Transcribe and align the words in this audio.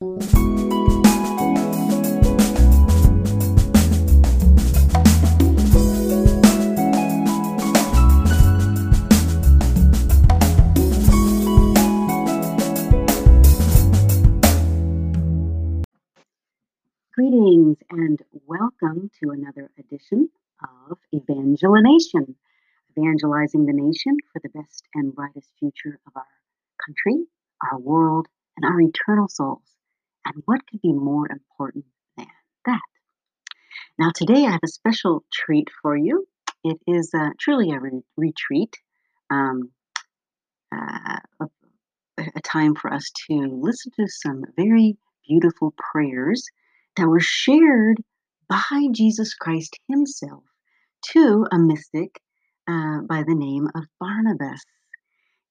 Greetings 0.00 0.26
and 17.88 18.20
welcome 18.46 19.10
to 19.20 19.30
another 19.30 19.70
edition 19.78 20.28
of 20.90 20.98
Evangelization, 21.14 22.34
evangelizing 22.98 23.66
the 23.66 23.72
nation 23.72 24.16
for 24.32 24.40
the 24.42 24.48
best 24.48 24.88
and 24.92 25.14
brightest 25.14 25.50
future 25.60 26.00
of 26.04 26.12
our 26.16 26.26
country, 26.84 27.26
our 27.70 27.78
world, 27.78 28.26
and 28.56 28.64
our 28.64 28.80
eternal 28.80 29.28
souls. 29.28 29.73
And 30.26 30.42
what 30.46 30.60
could 30.68 30.80
be 30.82 30.92
more 30.92 31.30
important 31.30 31.84
than 32.16 32.26
that? 32.66 32.80
Now, 33.98 34.10
today 34.14 34.46
I 34.46 34.52
have 34.52 34.60
a 34.64 34.68
special 34.68 35.24
treat 35.32 35.68
for 35.82 35.96
you. 35.96 36.26
It 36.64 36.78
is 36.86 37.10
uh, 37.14 37.30
truly 37.38 37.70
a 37.72 37.80
re- 37.80 38.02
retreat, 38.16 38.74
um, 39.30 39.70
uh, 40.74 41.18
a, 41.40 41.46
a 42.18 42.40
time 42.42 42.74
for 42.74 42.92
us 42.92 43.10
to 43.28 43.34
listen 43.34 43.92
to 43.98 44.08
some 44.08 44.44
very 44.56 44.96
beautiful 45.28 45.74
prayers 45.76 46.44
that 46.96 47.06
were 47.08 47.20
shared 47.20 48.02
by 48.48 48.88
Jesus 48.92 49.34
Christ 49.34 49.78
Himself 49.88 50.44
to 51.12 51.46
a 51.52 51.58
mystic 51.58 52.20
uh, 52.66 53.00
by 53.02 53.22
the 53.26 53.34
name 53.34 53.68
of 53.74 53.84
Barnabas. 54.00 54.62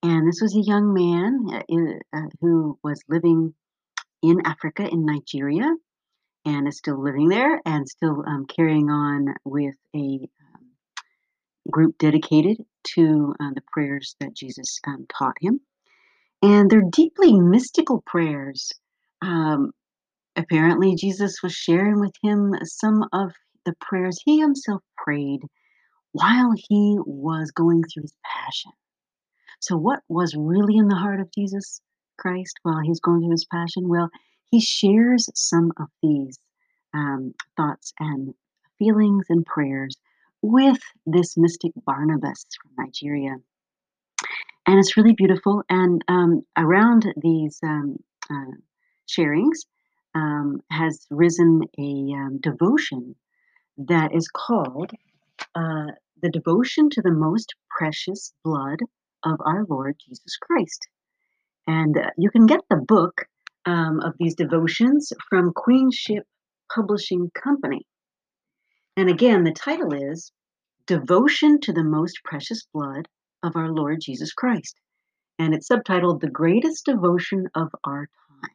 And 0.02 0.28
this 0.28 0.42
was 0.42 0.56
a 0.56 0.62
young 0.62 0.94
man 0.94 1.46
uh, 1.54 1.64
in, 1.70 2.00
uh, 2.12 2.28
who 2.42 2.78
was 2.84 3.02
living 3.08 3.54
in 4.24 4.42
Africa, 4.46 4.88
in 4.90 5.06
Nigeria, 5.06 5.70
and 6.46 6.68
is 6.68 6.78
still 6.78 7.02
living 7.02 7.28
there 7.28 7.62
and 7.66 7.88
still 7.88 8.24
um, 8.26 8.46
carrying 8.48 8.90
on 8.90 9.36
with 9.46 9.76
a 9.96 10.00
um, 10.00 10.72
group 11.70 11.98
dedicated 11.98 12.58
to 12.96 13.34
uh, 13.40 13.52
the 13.54 13.62
prayers 13.72 14.16
that 14.20 14.34
Jesus 14.34 14.80
um, 14.88 15.06
taught 15.16 15.36
him. 15.40 15.60
And 16.42 16.70
they're 16.70 16.90
deeply 16.92 17.40
mystical 17.40 18.04
prayers. 18.06 18.72
Um, 19.22 19.72
apparently, 20.36 20.96
Jesus 20.96 21.42
was 21.44 21.54
sharing 21.54 22.00
with 22.00 22.14
him 22.22 22.56
some 22.64 23.06
of 23.14 23.32
the 23.66 23.76
prayers 23.80 24.20
he 24.26 24.40
himself 24.40 24.82
prayed 24.98 25.42
while 26.12 26.54
he 26.56 26.98
was 27.06 27.52
going 27.52 27.84
through 27.84 28.04
his 28.04 28.16
passion. 28.26 28.72
So, 29.62 29.78
what 29.78 30.02
was 30.10 30.36
really 30.38 30.76
in 30.76 30.90
the 30.90 30.96
heart 30.96 31.22
of 31.22 31.32
Jesus 31.32 31.80
Christ 32.18 32.58
while 32.64 32.80
he's 32.84 33.00
going 33.00 33.22
through 33.22 33.32
his 33.32 33.46
passion? 33.46 33.88
Well, 33.88 34.10
he 34.50 34.62
shares 34.62 35.30
some 35.36 35.72
of 35.78 35.88
these 36.02 36.38
um, 36.94 37.34
thoughts 37.58 37.94
and 38.00 38.34
feelings 38.78 39.26
and 39.30 39.46
prayers 39.46 39.98
with 40.42 40.80
this 41.06 41.38
mystic 41.38 41.72
Barnabas 41.86 42.46
from 42.62 42.86
Nigeria. 42.86 43.36
And 44.66 44.80
it's 44.80 44.96
really 44.96 45.14
beautiful. 45.14 45.64
And 45.70 46.04
um, 46.08 46.46
around 46.58 47.12
these 47.22 47.60
um, 47.64 47.98
uh, 48.30 48.56
sharings 49.08 49.66
um, 50.16 50.62
has 50.70 51.06
risen 51.10 51.62
a 51.78 52.14
um, 52.16 52.40
devotion 52.42 53.16
that 53.78 54.14
is 54.14 54.28
called 54.28 54.92
uh, 55.56 55.88
the 56.22 56.30
devotion 56.30 56.90
to 56.92 57.02
the 57.02 57.12
most 57.12 57.54
precious 57.78 58.34
blood 58.44 58.80
of 59.24 59.40
our 59.46 59.66
Lord 59.68 59.96
Jesus 60.00 60.38
Christ. 60.38 60.88
And 61.68 61.98
uh, 61.98 62.10
you 62.18 62.30
can 62.30 62.46
get 62.46 62.62
the 62.70 62.78
book 62.78 63.26
um, 63.66 64.00
of 64.02 64.14
these 64.20 64.36
devotions 64.36 65.14
from 65.30 65.54
Queenship 65.54 66.24
Publishing 66.74 67.32
Company. 67.34 67.86
And 68.98 69.10
again, 69.10 69.44
the 69.44 69.54
title 69.54 69.94
is 69.94 70.32
Devotion 70.86 71.60
to 71.62 71.74
the 71.74 71.84
Most 71.84 72.20
Precious 72.26 72.68
Blood 72.74 73.08
of 73.42 73.56
Our 73.56 73.70
Lord 73.70 74.00
Jesus 74.02 74.34
Christ. 74.34 74.76
And 75.40 75.54
it's 75.54 75.70
subtitled 75.70 76.20
The 76.20 76.30
Greatest 76.30 76.86
Devotion 76.86 77.48
of 77.56 77.70
Our 77.84 78.08
Time. 78.08 78.52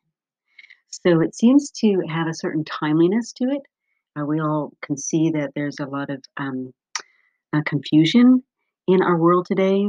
So 0.91 1.21
it 1.21 1.35
seems 1.35 1.71
to 1.81 2.03
have 2.09 2.29
a 2.29 2.35
certain 2.35 2.65
timeliness 2.65 3.33
to 3.35 3.45
it. 3.45 3.63
Uh, 4.19 4.25
we 4.25 4.41
all 4.41 4.73
can 4.83 4.97
see 4.97 5.31
that 5.31 5.53
there's 5.55 5.81
a 5.81 5.87
lot 5.87 6.11
of 6.11 6.23
um, 6.37 6.73
uh, 7.53 7.63
confusion 7.65 8.43
in 8.87 9.03
our 9.03 9.17
world 9.17 9.47
today. 9.47 9.89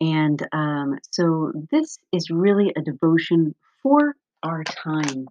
And 0.00 0.46
um, 0.52 0.98
so 1.10 1.52
this 1.70 1.98
is 2.12 2.30
really 2.30 2.72
a 2.76 2.82
devotion 2.82 3.54
for 3.82 4.14
our 4.42 4.62
time. 4.64 5.26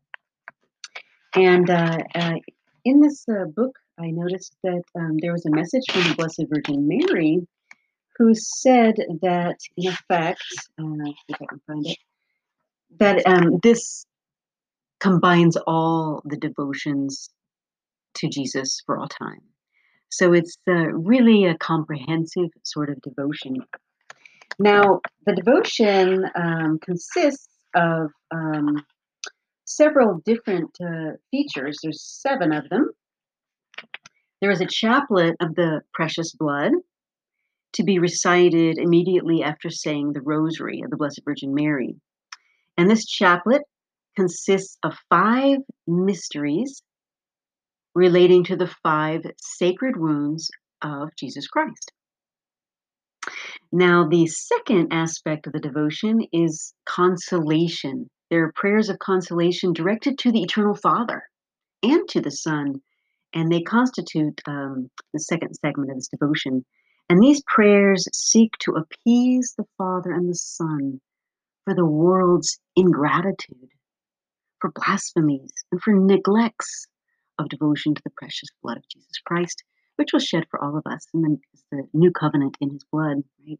And 1.35 1.69
uh, 1.69 1.99
uh, 2.15 2.35
in 2.83 2.99
this 2.99 3.25
uh, 3.29 3.45
book, 3.45 3.77
I 3.99 4.11
noticed 4.11 4.55
that 4.63 4.83
um, 4.95 5.17
there 5.21 5.31
was 5.31 5.45
a 5.45 5.51
message 5.51 5.83
from 5.89 6.03
the 6.03 6.15
Blessed 6.15 6.45
Virgin 6.49 6.87
Mary 6.87 7.47
who 8.17 8.33
said 8.33 8.95
that, 9.21 9.57
in 9.77 9.87
effect, 9.91 10.41
uh, 10.79 11.11
if 11.27 11.41
I 11.41 11.45
can 11.45 11.61
find 11.67 11.85
it, 11.85 11.97
that 12.99 13.25
um, 13.27 13.59
this 13.61 14.05
combines 14.99 15.57
all 15.67 16.21
the 16.25 16.37
devotions 16.37 17.29
to 18.15 18.27
Jesus 18.27 18.81
for 18.85 18.97
all 18.97 19.07
time. 19.07 19.41
So 20.09 20.33
it's 20.33 20.57
really 20.67 21.45
a 21.45 21.57
comprehensive 21.57 22.49
sort 22.63 22.89
of 22.89 23.01
devotion. 23.01 23.57
Now, 24.59 25.01
the 25.25 25.35
devotion 25.35 26.25
um, 26.35 26.79
consists 26.79 27.49
of 27.75 28.09
um, 28.31 28.83
several 29.65 30.21
different 30.25 30.75
uh, 30.81 31.11
features. 31.29 31.77
There's 31.83 32.01
seven 32.01 32.51
of 32.51 32.67
them. 32.69 32.89
There 34.41 34.51
is 34.51 34.61
a 34.61 34.67
chaplet 34.67 35.35
of 35.39 35.55
the 35.55 35.81
precious 35.93 36.33
blood 36.33 36.71
to 37.73 37.83
be 37.83 37.99
recited 37.99 38.77
immediately 38.79 39.43
after 39.43 39.69
saying 39.69 40.13
the 40.13 40.21
rosary 40.21 40.81
of 40.83 40.89
the 40.89 40.97
Blessed 40.97 41.21
Virgin 41.25 41.53
Mary. 41.53 41.95
And 42.77 42.89
this 42.89 43.05
chaplet 43.05 43.61
consists 44.15 44.77
of 44.83 44.93
five 45.09 45.59
mysteries 45.85 46.81
relating 47.93 48.43
to 48.45 48.55
the 48.55 48.71
five 48.83 49.21
sacred 49.39 49.97
wounds 49.97 50.49
of 50.81 51.09
Jesus 51.17 51.47
Christ. 51.47 51.91
Now, 53.71 54.07
the 54.07 54.27
second 54.27 54.93
aspect 54.93 55.45
of 55.45 55.53
the 55.53 55.59
devotion 55.59 56.21
is 56.31 56.73
consolation. 56.85 58.09
There 58.29 58.45
are 58.45 58.51
prayers 58.53 58.89
of 58.89 58.99
consolation 58.99 59.73
directed 59.73 60.17
to 60.19 60.31
the 60.31 60.41
Eternal 60.41 60.75
Father 60.75 61.23
and 61.83 62.07
to 62.09 62.21
the 62.21 62.31
Son, 62.31 62.81
and 63.33 63.51
they 63.51 63.61
constitute 63.61 64.41
um, 64.47 64.89
the 65.13 65.19
second 65.19 65.53
segment 65.55 65.91
of 65.91 65.97
this 65.97 66.07
devotion. 66.07 66.65
And 67.09 67.21
these 67.21 67.43
prayers 67.47 68.07
seek 68.13 68.53
to 68.59 68.75
appease 68.75 69.53
the 69.57 69.67
Father 69.77 70.11
and 70.11 70.29
the 70.29 70.35
Son 70.35 71.01
for 71.65 71.75
the 71.75 71.85
world's 71.85 72.59
ingratitude, 72.77 73.69
for 74.61 74.71
blasphemies, 74.71 75.51
and 75.71 75.81
for 75.81 75.93
neglects 75.93 76.87
of 77.37 77.49
devotion 77.49 77.95
to 77.95 78.01
the 78.03 78.11
precious 78.11 78.49
blood 78.63 78.77
of 78.77 78.87
Jesus 78.89 79.19
Christ, 79.25 79.61
which 79.97 80.13
was 80.13 80.23
shed 80.23 80.45
for 80.49 80.63
all 80.63 80.77
of 80.77 80.87
us, 80.87 81.05
and 81.13 81.23
then 81.23 81.39
the 81.71 81.87
new 81.93 82.11
covenant 82.11 82.57
in 82.61 82.71
his 82.71 82.83
blood, 82.91 83.23
right? 83.47 83.59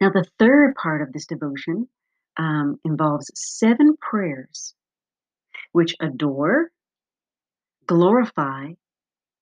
Now, 0.00 0.10
the 0.10 0.26
third 0.38 0.74
part 0.74 1.02
of 1.02 1.12
this 1.12 1.26
devotion 1.26 1.88
um, 2.36 2.80
involves 2.84 3.30
seven 3.34 3.96
prayers 3.96 4.74
which 5.72 5.94
adore, 6.00 6.70
glorify, 7.86 8.72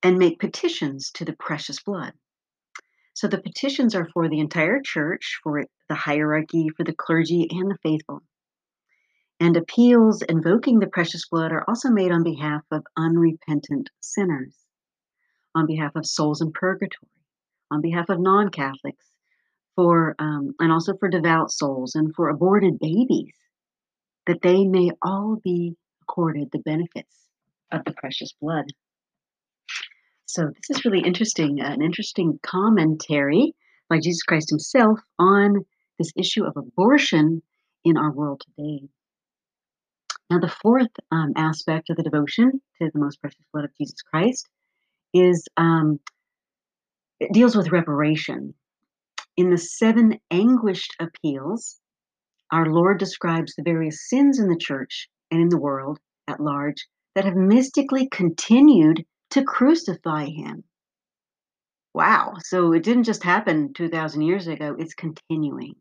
and 0.02 0.18
make 0.18 0.38
petitions 0.38 1.10
to 1.12 1.24
the 1.24 1.32
precious 1.34 1.82
blood. 1.82 2.12
So 3.14 3.26
the 3.28 3.40
petitions 3.40 3.94
are 3.94 4.08
for 4.12 4.28
the 4.28 4.40
entire 4.40 4.80
church, 4.80 5.40
for 5.42 5.64
the 5.88 5.94
hierarchy, 5.94 6.68
for 6.76 6.84
the 6.84 6.94
clergy, 6.94 7.48
and 7.50 7.70
the 7.70 7.78
faithful. 7.82 8.22
And 9.40 9.56
appeals 9.56 10.22
invoking 10.22 10.78
the 10.78 10.86
precious 10.86 11.28
blood 11.28 11.52
are 11.52 11.64
also 11.68 11.90
made 11.90 12.12
on 12.12 12.22
behalf 12.22 12.62
of 12.70 12.86
unrepentant 12.96 13.90
sinners, 14.00 14.54
on 15.54 15.66
behalf 15.66 15.92
of 15.96 16.06
souls 16.06 16.40
in 16.40 16.52
purgatory, 16.52 17.10
on 17.70 17.80
behalf 17.80 18.08
of 18.08 18.20
non 18.20 18.50
Catholics, 18.50 19.06
for 19.76 20.14
um, 20.18 20.54
and 20.58 20.72
also 20.72 20.96
for 20.96 21.08
devout 21.08 21.50
souls 21.50 21.94
and 21.94 22.14
for 22.14 22.28
aborted 22.28 22.78
babies, 22.78 23.34
that 24.26 24.42
they 24.42 24.64
may 24.64 24.90
all 25.02 25.38
be 25.42 25.76
accorded 26.02 26.48
the 26.50 26.58
benefits 26.58 27.28
of 27.72 27.84
the 27.84 27.92
precious 27.92 28.32
blood. 28.40 28.66
So 30.26 30.46
this 30.46 30.78
is 30.78 30.84
really 30.84 31.00
interesting, 31.00 31.60
an 31.60 31.82
interesting 31.82 32.38
commentary 32.42 33.54
by 33.88 33.98
Jesus 33.98 34.22
Christ 34.22 34.50
himself 34.50 35.00
on 35.18 35.64
this 35.98 36.12
issue 36.16 36.44
of 36.44 36.56
abortion 36.56 37.42
in 37.84 37.96
our 37.96 38.12
world 38.12 38.42
today. 38.56 38.88
Now, 40.30 40.38
the 40.38 40.54
fourth 40.62 40.92
um, 41.10 41.32
aspect 41.36 41.90
of 41.90 41.96
the 41.96 42.04
devotion 42.04 42.60
to 42.80 42.90
the 42.92 43.00
most 43.00 43.20
precious 43.20 43.44
blood 43.52 43.64
of 43.64 43.76
Jesus 43.76 44.00
Christ 44.02 44.48
is 45.12 45.46
um, 45.56 46.00
it 47.18 47.32
deals 47.32 47.56
with 47.56 47.72
reparation. 47.72 48.54
In 49.36 49.50
the 49.50 49.58
seven 49.58 50.18
anguished 50.30 50.94
appeals, 51.00 51.78
our 52.50 52.66
Lord 52.66 52.98
describes 52.98 53.54
the 53.54 53.62
various 53.62 54.08
sins 54.08 54.38
in 54.38 54.48
the 54.48 54.56
church 54.56 55.08
and 55.30 55.40
in 55.40 55.48
the 55.48 55.60
world 55.60 55.98
at 56.26 56.40
large 56.40 56.86
that 57.14 57.24
have 57.24 57.36
mystically 57.36 58.08
continued 58.08 59.04
to 59.30 59.44
crucify 59.44 60.26
him. 60.26 60.64
Wow, 61.94 62.34
so 62.44 62.72
it 62.72 62.82
didn't 62.82 63.04
just 63.04 63.22
happen 63.22 63.72
2,000 63.74 64.22
years 64.22 64.46
ago, 64.46 64.76
it's 64.78 64.94
continuing. 64.94 65.74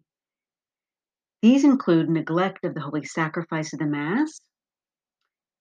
These 1.42 1.64
include 1.64 2.10
neglect 2.10 2.66
of 2.66 2.74
the 2.74 2.82
holy 2.82 3.06
sacrifice 3.06 3.74
of 3.74 3.80
the 3.80 3.86
Mass 3.86 4.42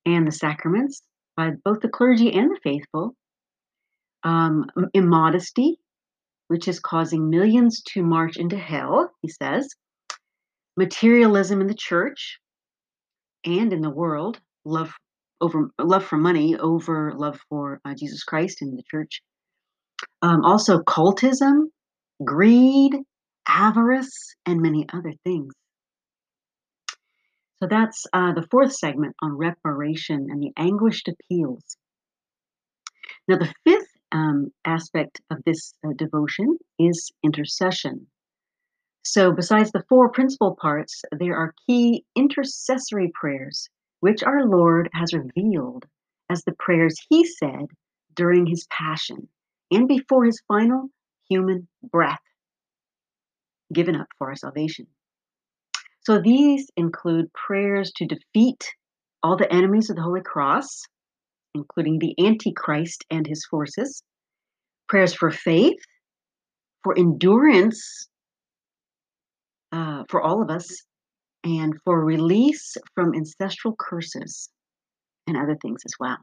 and 0.07 0.27
the 0.27 0.33
sacraments 0.33 1.03
by 1.37 1.53
both 1.65 1.81
the 1.81 1.89
clergy 1.89 2.33
and 2.33 2.51
the 2.51 2.61
faithful, 2.63 3.15
um, 4.25 4.67
immodesty, 4.95 5.79
which 6.49 6.69
is 6.69 6.81
causing 6.81 7.31
millions 7.31 7.83
to 7.83 8.03
march 8.03 8.37
into 8.37 8.59
hell, 8.59 9.11
he 9.23 9.29
says, 9.29 9.69
materialism 10.77 11.61
in 11.61 11.67
the 11.67 11.75
church 11.75 12.39
and 13.45 13.73
in 13.73 13.81
the 13.81 13.91
world, 13.91 14.41
love 14.65 14.93
over 15.41 15.71
love 15.79 16.05
for 16.05 16.17
money 16.17 16.57
over 16.57 17.13
love 17.17 17.39
for 17.49 17.81
uh, 17.85 17.95
Jesus 17.95 18.25
Christ 18.25 18.63
and 18.63 18.77
the 18.77 18.83
church. 18.91 19.21
Um, 20.23 20.45
also, 20.45 20.81
cultism, 20.81 21.67
greed, 22.25 22.97
avarice, 23.47 24.35
and 24.47 24.61
many 24.61 24.87
other 24.93 25.13
things. 25.25 25.53
So 27.61 27.69
that's 27.69 28.07
uh, 28.13 28.33
the 28.35 28.47
fourth 28.51 28.73
segment 28.73 29.17
on 29.21 29.37
reparation 29.37 30.29
and 30.31 30.41
the 30.41 30.53
anguished 30.57 31.09
appeals. 31.09 31.77
Now, 33.27 33.39
the 33.39 33.53
fifth 33.65 33.98
um, 34.13 34.53
aspect 34.65 35.21
of 35.31 35.39
this 35.45 35.75
uh, 35.87 35.91
devotion 35.97 36.59
is 36.79 37.11
intercession. 37.23 38.07
So, 39.05 39.33
besides 39.33 39.73
the 39.73 39.85
four 39.89 40.11
principal 40.11 40.57
parts, 40.61 41.03
there 41.13 41.37
are 41.37 41.55
key 41.67 42.05
intercessory 42.15 43.11
prayers, 43.15 43.69
which 44.01 44.23
our 44.23 44.45
Lord 44.45 44.91
has 44.93 45.15
revealed 45.15 45.87
as 46.29 46.43
the 46.45 46.55
prayers 46.59 46.97
he 47.09 47.25
said 47.25 47.67
during 48.15 48.47
his 48.47 48.67
passion 48.71 49.29
and 49.71 49.89
before 49.89 50.25
his 50.25 50.43
final 50.49 50.91
human 51.29 51.69
breath 51.83 52.21
given 53.73 53.97
up 53.97 54.09
for 54.19 54.29
our 54.29 54.37
salvation. 54.37 54.87
So 56.01 56.21
these 56.21 56.71
include 56.77 57.33
prayers 57.33 57.93
to 57.97 58.07
defeat 58.07 58.75
all 59.23 59.37
the 59.37 59.53
enemies 59.53 59.91
of 59.91 59.97
the 59.97 60.03
Holy 60.03 60.23
Cross, 60.23 60.85
including 61.55 61.99
the 61.99 62.15
Antichrist 62.19 63.05
and 63.11 63.27
his 63.27 63.45
forces, 63.47 64.03
prayers 64.89 65.15
for 65.15 65.31
faith, 65.31 65.79
for 66.83 66.97
endurance 66.99 68.09
uh, 69.73 70.05
for 70.09 70.23
all 70.23 70.43
of 70.43 70.51
us, 70.51 70.85
and 71.45 71.75
for 71.85 72.05
release 72.05 72.77
from 72.95 73.15
ancestral 73.15 73.75
curses 73.79 74.49
and 75.27 75.37
other 75.37 75.57
things 75.61 75.83
as 75.85 75.93
well. 76.01 76.17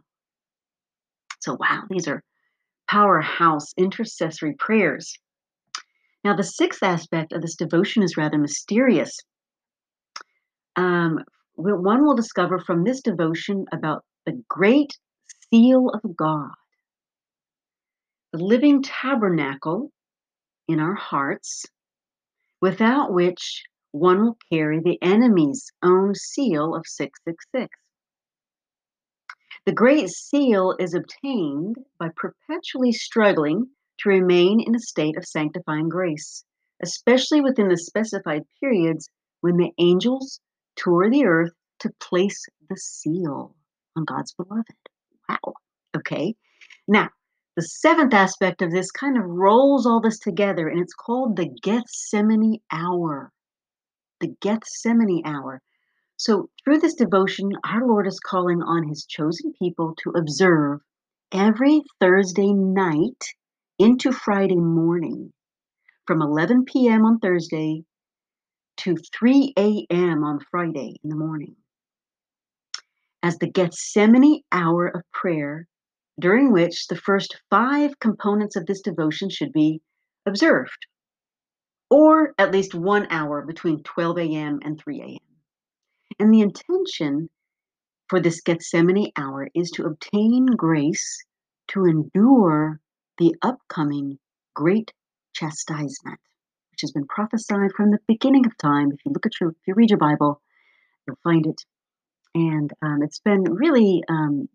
So, 1.42 1.57
wow, 1.60 1.83
these 1.89 2.07
are 2.07 2.24
powerhouse 2.88 3.74
intercessory 3.78 4.56
prayers. 4.57 5.13
Now, 6.24 6.36
the 6.36 6.44
sixth 6.44 6.81
aspect 6.81 7.33
of 7.33 7.42
this 7.42 7.56
devotion 7.56 8.01
is 8.01 8.18
rather 8.18 8.38
mysterious. 8.38 9.16
Um, 10.75 11.19
one 11.56 12.04
will 12.04 12.16
discover 12.16 12.60
from 12.60 12.83
this 12.83 13.01
devotion 13.01 13.66
about 13.71 14.04
the 14.25 14.42
great 14.50 14.92
seal 15.50 15.89
of 15.89 16.15
God, 16.15 16.51
the 18.31 18.44
living 18.44 18.81
tabernacle 18.81 19.92
in 20.68 20.80
our 20.80 20.95
hearts, 20.95 21.65
without 22.62 23.13
which 23.13 23.63
one 23.92 24.21
will 24.21 24.38
carry 24.51 24.80
the 24.80 25.01
enemy's 25.01 25.71
own 25.83 26.15
seal 26.15 26.75
of 26.75 26.86
666. 26.86 27.69
The 29.65 29.71
Great 29.71 30.09
Seal 30.09 30.75
is 30.80 30.94
obtained 30.94 31.77
by 31.97 32.09
perpetually 32.15 32.92
struggling 32.92 33.68
to 34.00 34.09
remain 34.09 34.59
in 34.59 34.75
a 34.75 34.80
state 34.80 35.18
of 35.18 35.25
sanctifying 35.25 35.89
grace, 35.89 36.44
especially 36.83 37.42
within 37.42 37.69
the 37.69 37.77
specified 37.77 38.44
periods 38.59 39.09
when 39.42 39.57
the 39.57 39.71
angels 39.80 40.39
tour 40.75 41.09
the 41.09 41.25
earth 41.25 41.53
to 41.80 41.89
place 42.00 42.45
the 42.69 42.77
seal 42.77 43.56
on 43.95 44.06
God's 44.06 44.33
beloved. 44.33 44.85
Wow. 45.30 45.54
Okay. 45.95 46.36
Now, 46.88 47.10
the 47.56 47.62
seventh 47.62 48.13
aspect 48.13 48.62
of 48.62 48.72
this 48.72 48.92
kind 48.92 49.18
of 49.18 49.25
rolls 49.25 49.86
all 49.86 50.01
this 50.01 50.19
together, 50.19 50.68
and 50.68 50.80
it's 50.81 50.94
called 50.94 51.36
the 51.36 51.50
Gethsemane 51.63 52.60
hour. 52.72 53.31
The 54.19 54.36
Gethsemane 54.42 55.24
hour. 55.25 55.62
So, 56.18 56.50
through 56.63 56.80
this 56.80 56.95
devotion, 56.95 57.51
our 57.66 57.86
Lord 57.88 58.07
is 58.07 58.19
calling 58.19 58.62
on 58.62 58.88
his 58.88 59.06
chosen 59.06 59.54
people 59.60 59.95
to 60.04 60.12
observe 60.12 60.81
every 61.31 61.81
Thursday 62.00 62.54
night 62.54 63.24
into 63.80 64.12
Friday 64.12 64.56
morning 64.56 65.33
from 66.07 66.21
11 66.21 66.66
p.m. 66.66 67.06
on 67.06 67.19
Thursday 67.19 67.83
to 68.78 68.95
3 69.18 69.54
a.m. 69.57 70.24
on 70.24 70.39
Friday 70.51 70.95
in 71.04 71.10
the 71.10 71.16
morning 71.16 71.56
as 73.25 73.39
the 73.39 73.50
Gethsemane 73.50 74.44
hour 74.51 74.88
of 74.88 75.01
prayer, 75.12 75.68
during 76.19 76.51
which 76.51 76.86
the 76.88 76.95
first 76.95 77.36
five 77.50 78.00
components 78.00 78.56
of 78.56 78.68
this 78.68 78.81
devotion 78.81 79.31
should 79.31 79.51
be 79.51 79.81
observed, 80.27 80.86
or 81.89 82.36
at 82.38 82.51
least 82.51 82.75
one 82.75 83.07
hour 83.10 83.42
between 83.42 83.81
12 83.81 84.19
a.m. 84.19 84.60
and 84.63 84.80
3 84.80 85.01
a.m. 85.01 85.18
And 86.19 86.31
the 86.31 86.42
intention 86.42 87.27
for 88.10 88.19
this 88.19 88.42
Gethsemane 88.42 89.12
hour 89.18 89.50
is 89.56 89.71
to 89.71 89.88
obtain 89.88 90.45
grace 90.45 91.25
to 91.69 91.86
endure 91.86 92.80
the 93.18 93.33
upcoming 93.42 94.19
great 94.54 94.94
chastisement 95.33 96.19
which 96.69 96.81
has 96.81 96.92
been 96.92 97.07
prophesied 97.07 97.71
from 97.75 97.89
the 97.89 98.00
beginning 98.07 98.45
of 98.45 98.56
time. 98.57 98.92
If 98.92 99.00
you 99.04 99.13
look 99.13 99.25
at 99.25 99.39
your, 99.42 99.50
if 99.50 99.56
you 99.66 99.74
read 99.74 99.89
your 99.89 99.98
Bible, 99.98 100.42
you'll 101.07 101.18
find 101.24 101.48
it. 101.48 101.66
And 102.36 102.70
um, 102.82 103.00
it's 103.02 103.20
been 103.20 103.44
really 103.44 104.04
um, 104.10 104.50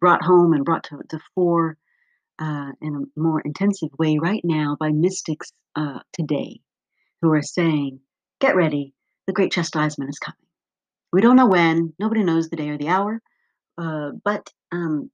brought 0.00 0.22
home 0.22 0.52
and 0.52 0.64
brought 0.64 0.84
to 0.84 0.98
the 1.08 1.20
fore 1.34 1.76
uh, 2.40 2.72
in 2.82 2.94
a 3.16 3.20
more 3.20 3.40
intensive 3.40 3.90
way 3.98 4.18
right 4.18 4.42
now 4.44 4.76
by 4.78 4.90
mystics 4.90 5.52
uh, 5.76 6.00
today 6.12 6.60
who 7.22 7.32
are 7.32 7.42
saying, 7.42 8.00
get 8.40 8.56
ready, 8.56 8.92
the 9.28 9.32
great 9.32 9.52
chastisement 9.52 10.10
is 10.10 10.18
coming. 10.18 10.36
We 11.12 11.20
don't 11.20 11.36
know 11.36 11.46
when, 11.46 11.94
nobody 12.00 12.24
knows 12.24 12.50
the 12.50 12.56
day 12.56 12.68
or 12.68 12.78
the 12.78 12.88
hour, 12.88 13.22
uh, 13.78 14.10
but 14.24 14.50
um, 14.72 15.08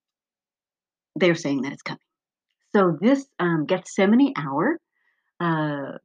they're 1.17 1.35
saying 1.35 1.63
that 1.63 1.73
it's 1.73 1.83
coming. 1.83 2.01
So 2.75 2.97
this 2.99 3.27
um, 3.39 3.67
Gethsemane 3.67 4.33
hour 4.39 4.79
uh, 5.39 5.99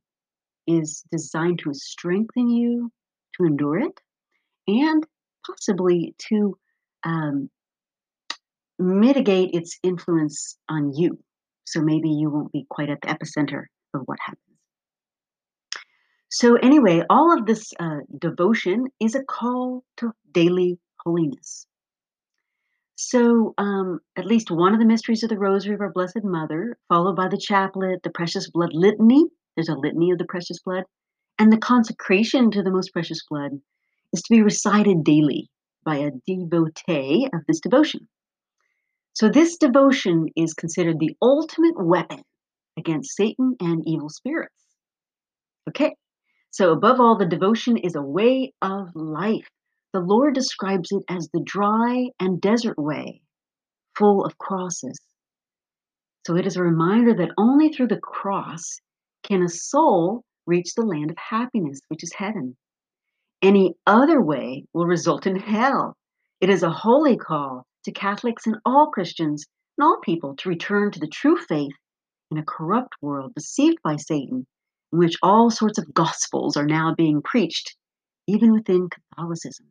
is 0.67 1.05
designed 1.09 1.59
to 1.59 1.73
strengthen 1.73 2.49
you 2.49 2.91
to 3.37 3.45
endure 3.45 3.79
it 3.79 3.97
and 4.67 5.05
possibly 5.45 6.15
to 6.29 6.57
um, 7.03 7.49
mitigate 8.79 9.53
its 9.53 9.79
influence 9.83 10.57
on 10.69 10.93
you. 10.93 11.19
So 11.65 11.81
maybe 11.81 12.09
you 12.09 12.29
won't 12.29 12.51
be 12.51 12.65
quite 12.69 12.89
at 12.89 13.01
the 13.01 13.07
epicenter 13.07 13.65
of 13.93 14.01
what 14.05 14.19
happens. 14.19 14.41
So, 16.29 16.55
anyway, 16.55 17.01
all 17.09 17.37
of 17.37 17.45
this 17.45 17.71
uh, 17.79 17.99
devotion 18.19 18.87
is 18.99 19.15
a 19.15 19.23
call 19.23 19.85
to 19.97 20.11
daily 20.33 20.79
holiness. 21.05 21.65
So, 22.97 23.53
um, 23.57 23.99
at 24.17 24.25
least 24.25 24.51
one 24.51 24.73
of 24.73 24.79
the 24.79 24.85
mysteries 24.85 25.23
of 25.23 25.29
the 25.29 25.37
Rosary 25.37 25.75
of 25.75 25.81
Our 25.81 25.91
Blessed 25.91 26.23
Mother, 26.23 26.77
followed 26.89 27.15
by 27.15 27.29
the 27.29 27.37
chaplet, 27.37 28.03
the 28.03 28.09
Precious 28.09 28.49
Blood 28.49 28.71
Litany, 28.73 29.25
there's 29.55 29.69
a 29.69 29.75
litany 29.75 30.11
of 30.11 30.17
the 30.17 30.25
precious 30.25 30.59
blood. 30.59 30.83
And 31.39 31.51
the 31.51 31.57
consecration 31.57 32.51
to 32.51 32.63
the 32.63 32.71
most 32.71 32.91
precious 32.93 33.23
blood 33.29 33.51
is 34.15 34.21
to 34.21 34.33
be 34.33 34.41
recited 34.41 35.03
daily 35.03 35.49
by 35.83 35.97
a 35.97 36.11
devotee 36.25 37.27
of 37.33 37.41
this 37.47 37.59
devotion. 37.59 38.07
So, 39.11 39.29
this 39.29 39.57
devotion 39.57 40.27
is 40.37 40.53
considered 40.53 40.99
the 40.99 41.15
ultimate 41.21 41.75
weapon 41.77 42.23
against 42.77 43.15
Satan 43.15 43.55
and 43.59 43.83
evil 43.85 44.09
spirits. 44.09 44.55
Okay, 45.69 45.95
so 46.49 46.71
above 46.71 47.01
all, 47.01 47.17
the 47.17 47.25
devotion 47.25 47.75
is 47.75 47.95
a 47.95 48.01
way 48.01 48.53
of 48.61 48.87
life. 48.95 49.49
The 49.91 49.99
Lord 49.99 50.33
describes 50.33 50.89
it 50.91 51.03
as 51.09 51.27
the 51.33 51.43
dry 51.43 52.09
and 52.17 52.39
desert 52.39 52.77
way, 52.77 53.21
full 53.97 54.23
of 54.23 54.37
crosses. 54.37 54.99
So, 56.25 56.37
it 56.37 56.47
is 56.47 56.55
a 56.55 56.63
reminder 56.63 57.13
that 57.15 57.33
only 57.37 57.69
through 57.69 57.87
the 57.87 57.99
cross 57.99 58.79
can 59.23 59.43
a 59.43 59.49
soul 59.49 60.23
reach 60.47 60.73
the 60.73 60.85
land 60.85 61.11
of 61.11 61.17
happiness, 61.17 61.79
which 61.89 62.03
is 62.03 62.13
heaven. 62.13 62.55
Any 63.45 63.75
other 63.85 64.19
way 64.23 64.65
will 64.73 64.87
result 64.87 65.27
in 65.27 65.35
hell. 65.35 65.95
It 66.41 66.49
is 66.49 66.63
a 66.63 66.71
holy 66.71 67.15
call 67.15 67.67
to 67.83 67.91
Catholics 67.91 68.47
and 68.47 68.55
all 68.65 68.89
Christians 68.89 69.45
and 69.77 69.85
all 69.85 69.99
people 69.99 70.35
to 70.37 70.49
return 70.49 70.89
to 70.89 70.99
the 70.99 71.05
true 71.05 71.37
faith 71.37 71.75
in 72.31 72.39
a 72.39 72.43
corrupt 72.43 72.95
world 73.03 73.35
deceived 73.35 73.77
by 73.83 73.97
Satan, 73.97 74.47
in 74.91 74.97
which 74.97 75.19
all 75.21 75.51
sorts 75.51 75.77
of 75.77 75.93
gospels 75.93 76.57
are 76.57 76.65
now 76.65 76.95
being 76.95 77.21
preached, 77.21 77.77
even 78.25 78.51
within 78.51 78.89
Catholicism. 78.89 79.67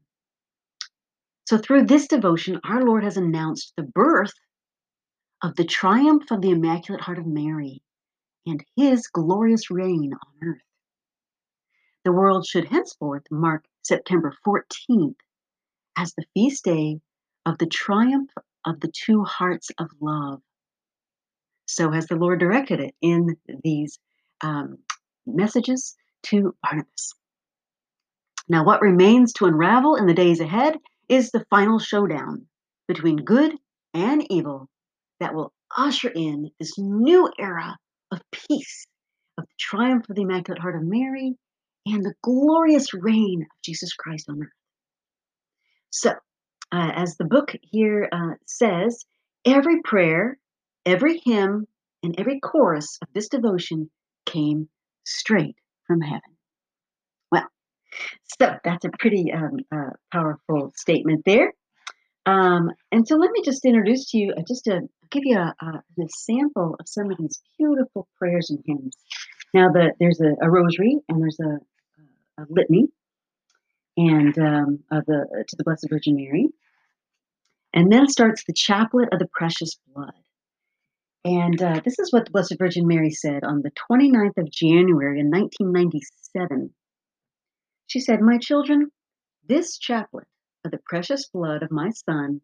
So, 1.48 1.58
through 1.58 1.86
this 1.86 2.06
devotion, 2.06 2.60
our 2.62 2.84
Lord 2.84 3.02
has 3.02 3.16
announced 3.16 3.72
the 3.76 3.82
birth 3.82 4.34
of 5.42 5.56
the 5.56 5.64
triumph 5.64 6.30
of 6.30 6.42
the 6.42 6.50
Immaculate 6.50 7.02
Heart 7.02 7.18
of 7.18 7.26
Mary 7.26 7.82
and 8.46 8.64
his 8.76 9.08
glorious 9.08 9.68
reign 9.68 10.12
on 10.12 10.48
earth. 10.48 10.62
The 12.04 12.12
world 12.12 12.46
should 12.46 12.66
henceforth 12.66 13.22
mark 13.30 13.64
September 13.82 14.34
14th 14.46 15.16
as 15.96 16.12
the 16.12 16.26
feast 16.34 16.64
day 16.64 17.00
of 17.46 17.56
the 17.56 17.66
triumph 17.66 18.30
of 18.66 18.80
the 18.80 18.92
two 18.92 19.24
hearts 19.24 19.70
of 19.78 19.88
love. 20.00 20.42
So 21.66 21.90
has 21.90 22.06
the 22.06 22.16
Lord 22.16 22.40
directed 22.40 22.80
it 22.80 22.94
in 23.00 23.36
these 23.62 23.98
um, 24.42 24.78
messages 25.26 25.96
to 26.24 26.54
Barnabas. 26.62 27.14
Now, 28.48 28.64
what 28.64 28.82
remains 28.82 29.32
to 29.34 29.46
unravel 29.46 29.96
in 29.96 30.06
the 30.06 30.12
days 30.12 30.40
ahead 30.40 30.78
is 31.08 31.30
the 31.30 31.46
final 31.48 31.78
showdown 31.78 32.46
between 32.86 33.16
good 33.16 33.56
and 33.94 34.30
evil 34.30 34.68
that 35.20 35.34
will 35.34 35.54
usher 35.74 36.10
in 36.10 36.50
this 36.60 36.76
new 36.76 37.30
era 37.38 37.78
of 38.10 38.20
peace, 38.30 38.86
of 39.38 39.44
the 39.44 39.54
triumph 39.58 40.08
of 40.10 40.16
the 40.16 40.22
Immaculate 40.22 40.60
Heart 40.60 40.76
of 40.76 40.82
Mary, 40.82 41.38
and 41.86 42.04
the 42.04 42.14
glorious 42.22 42.94
reign 42.94 43.42
of 43.42 43.62
Jesus 43.62 43.92
Christ 43.94 44.26
on 44.28 44.42
earth. 44.42 44.48
So, 45.90 46.10
uh, 46.72 46.90
as 46.94 47.16
the 47.16 47.24
book 47.24 47.54
here 47.62 48.08
uh, 48.10 48.34
says, 48.46 49.04
every 49.44 49.80
prayer, 49.82 50.38
every 50.84 51.20
hymn, 51.24 51.66
and 52.02 52.18
every 52.18 52.40
chorus 52.40 52.98
of 53.02 53.08
this 53.14 53.28
devotion 53.28 53.90
came 54.26 54.68
straight 55.04 55.56
from 55.86 56.00
heaven. 56.00 56.20
Well, 57.30 57.46
so 58.38 58.56
that's 58.64 58.84
a 58.84 58.90
pretty 58.98 59.32
um, 59.32 59.58
uh, 59.72 59.90
powerful 60.12 60.72
statement 60.76 61.22
there. 61.24 61.52
Um, 62.26 62.70
and 62.90 63.06
so 63.06 63.16
let 63.16 63.30
me 63.30 63.42
just 63.44 63.64
introduce 63.64 64.10
to 64.10 64.18
you, 64.18 64.34
uh, 64.36 64.42
just 64.48 64.64
to 64.64 64.80
give 65.10 65.22
you 65.24 65.38
a, 65.38 65.54
a, 65.60 65.82
of 65.98 66.86
some 66.86 67.10
of 67.10 67.18
these 67.18 67.42
beautiful 67.58 68.08
prayers 68.18 68.50
and 68.50 68.60
hymns. 68.66 68.96
Now, 69.52 69.68
the, 69.68 69.92
there's 70.00 70.20
a, 70.20 70.34
a 70.44 70.50
rosary 70.50 70.98
and 71.08 71.22
there's 71.22 71.38
a, 71.40 71.58
a 72.38 72.44
litany 72.48 72.88
and 73.96 74.36
um, 74.38 74.80
of 74.90 75.04
the 75.06 75.44
to 75.48 75.56
the 75.56 75.64
Blessed 75.64 75.88
Virgin 75.88 76.16
Mary, 76.16 76.48
and 77.72 77.92
then 77.92 78.08
starts 78.08 78.44
the 78.44 78.52
Chaplet 78.52 79.08
of 79.12 79.18
the 79.18 79.28
Precious 79.32 79.78
Blood. 79.92 80.12
And 81.24 81.60
uh, 81.62 81.80
this 81.84 81.98
is 81.98 82.12
what 82.12 82.26
the 82.26 82.30
Blessed 82.30 82.56
Virgin 82.58 82.86
Mary 82.86 83.10
said 83.10 83.44
on 83.44 83.62
the 83.62 83.70
29th 83.90 84.36
of 84.36 84.50
January 84.50 85.20
in 85.20 85.30
1997. 85.30 86.74
She 87.86 88.00
said, 88.00 88.20
My 88.20 88.38
children, 88.38 88.90
this 89.48 89.78
chaplet 89.78 90.26
of 90.64 90.70
the 90.70 90.80
precious 90.84 91.28
blood 91.32 91.62
of 91.62 91.70
my 91.70 91.90
Son 91.90 92.40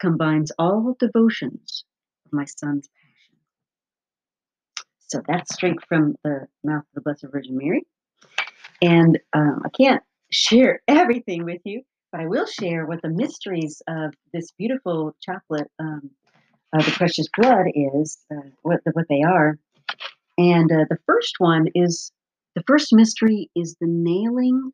combines 0.00 0.50
all 0.58 0.96
devotions 0.98 1.84
of 2.26 2.32
my 2.32 2.44
Son's 2.44 2.88
passion. 2.88 3.38
So 4.98 5.20
that's 5.28 5.54
straight 5.54 5.84
from 5.88 6.16
the 6.24 6.46
mouth 6.64 6.82
of 6.82 6.94
the 6.94 7.00
Blessed 7.02 7.26
Virgin 7.30 7.56
Mary. 7.56 7.86
And 8.82 9.18
um, 9.32 9.62
I 9.64 9.68
can't 9.70 10.02
share 10.30 10.82
everything 10.88 11.44
with 11.44 11.60
you, 11.64 11.82
but 12.12 12.20
I 12.20 12.26
will 12.26 12.46
share 12.46 12.86
what 12.86 13.02
the 13.02 13.08
mysteries 13.08 13.82
of 13.88 14.14
this 14.32 14.50
beautiful 14.52 15.14
chaplet, 15.20 15.68
um, 15.78 16.10
of 16.72 16.84
the 16.84 16.92
precious 16.92 17.28
blood 17.36 17.66
is, 17.74 18.18
uh, 18.32 18.48
what, 18.62 18.80
what 18.92 19.06
they 19.08 19.22
are. 19.22 19.58
And 20.36 20.70
uh, 20.72 20.84
the 20.90 20.98
first 21.06 21.36
one 21.38 21.66
is 21.74 22.10
the 22.56 22.64
first 22.66 22.92
mystery 22.92 23.50
is 23.54 23.76
the 23.80 23.86
nailing 23.86 24.72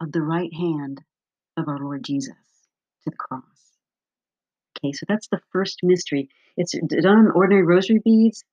of 0.00 0.12
the 0.12 0.22
right 0.22 0.52
hand 0.52 1.00
of 1.56 1.68
our 1.68 1.78
Lord 1.78 2.04
Jesus 2.04 2.34
to 3.04 3.10
the 3.10 3.16
cross. 3.16 3.42
Okay, 4.78 4.92
so 4.92 5.04
that's 5.08 5.28
the 5.28 5.40
first 5.52 5.80
mystery. 5.82 6.28
It's 6.56 6.72
done 6.72 7.06
on 7.18 7.30
ordinary 7.34 7.64
rosary 7.64 8.00
beads, 8.04 8.44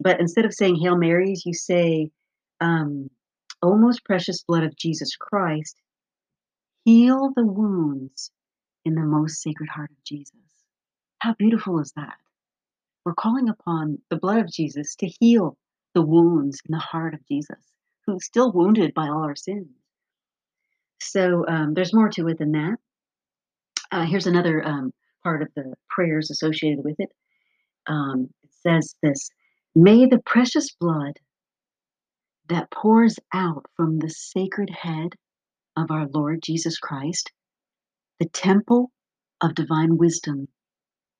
but 0.00 0.20
instead 0.20 0.44
of 0.44 0.54
saying 0.54 0.76
Hail 0.76 0.96
Marys, 0.96 1.44
you 1.44 1.54
say, 1.54 2.10
um, 2.60 3.10
O 3.62 3.76
most 3.76 4.04
precious 4.04 4.42
blood 4.42 4.64
of 4.64 4.76
Jesus 4.76 5.16
Christ, 5.16 5.76
heal 6.84 7.32
the 7.34 7.44
wounds 7.44 8.30
in 8.84 8.94
the 8.94 9.02
most 9.02 9.42
sacred 9.42 9.68
heart 9.68 9.90
of 9.90 10.04
Jesus. 10.04 10.34
How 11.18 11.34
beautiful 11.34 11.80
is 11.80 11.92
that? 11.96 12.16
We're 13.04 13.14
calling 13.14 13.48
upon 13.48 13.98
the 14.10 14.16
blood 14.16 14.38
of 14.38 14.52
Jesus 14.52 14.94
to 14.96 15.06
heal 15.06 15.56
the 15.94 16.02
wounds 16.02 16.60
in 16.68 16.72
the 16.72 16.78
heart 16.78 17.14
of 17.14 17.26
Jesus, 17.26 17.72
who's 18.06 18.24
still 18.24 18.52
wounded 18.52 18.94
by 18.94 19.08
all 19.08 19.24
our 19.24 19.34
sins. 19.34 19.68
So 21.00 21.44
um, 21.48 21.74
there's 21.74 21.94
more 21.94 22.10
to 22.10 22.28
it 22.28 22.38
than 22.38 22.52
that. 22.52 22.76
Uh, 23.90 24.04
here's 24.04 24.26
another 24.26 24.64
um, 24.64 24.92
part 25.22 25.42
of 25.42 25.48
the 25.56 25.74
prayers 25.88 26.30
associated 26.30 26.84
with 26.84 26.96
it. 26.98 27.10
Um, 27.86 28.28
it 28.44 28.50
says 28.62 28.94
this 29.02 29.30
May 29.74 30.06
the 30.06 30.20
precious 30.24 30.70
blood 30.78 31.18
that 32.48 32.70
pours 32.70 33.18
out 33.32 33.66
from 33.76 33.98
the 33.98 34.10
sacred 34.10 34.70
head 34.70 35.14
of 35.76 35.90
our 35.90 36.08
Lord 36.08 36.42
Jesus 36.42 36.78
Christ, 36.78 37.30
the 38.18 38.28
temple 38.28 38.90
of 39.40 39.54
divine 39.54 39.96
wisdom, 39.96 40.48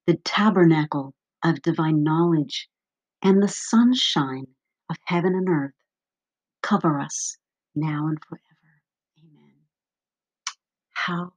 the 0.07 0.17
tabernacle 0.17 1.15
of 1.45 1.63
divine 1.63 2.03
knowledge, 2.03 2.69
and 3.23 3.43
the 3.43 3.49
sunshine 3.49 4.47
of 4.91 4.97
heaven 5.05 5.35
and 5.35 5.49
earth 5.49 5.75
cover 6.63 6.99
us 6.99 7.37
now 7.75 8.07
and 8.09 8.19
forever. 8.29 8.45
Amen. 9.19 9.55
How 10.95 11.33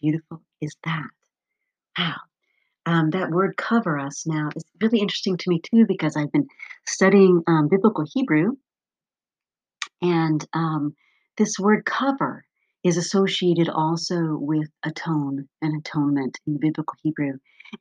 beautiful 0.00 0.42
is 0.60 0.74
that? 0.84 1.08
Wow. 1.98 2.16
Um, 2.86 3.10
that 3.10 3.30
word 3.30 3.56
cover 3.56 3.98
us 3.98 4.26
now 4.26 4.48
is 4.56 4.64
really 4.80 4.98
interesting 5.00 5.36
to 5.36 5.50
me 5.50 5.60
too 5.60 5.84
because 5.86 6.16
I've 6.16 6.32
been 6.32 6.48
studying 6.86 7.42
um, 7.46 7.68
biblical 7.68 8.04
Hebrew 8.12 8.56
and 10.02 10.44
um, 10.52 10.94
this 11.38 11.58
word 11.58 11.84
cover 11.84 12.44
is 12.84 12.96
associated 12.96 13.68
also 13.68 14.36
with 14.36 14.68
atone 14.84 15.48
and 15.62 15.80
atonement 15.80 16.38
in 16.46 16.54
the 16.54 16.58
biblical 16.58 16.94
Hebrew. 17.02 17.34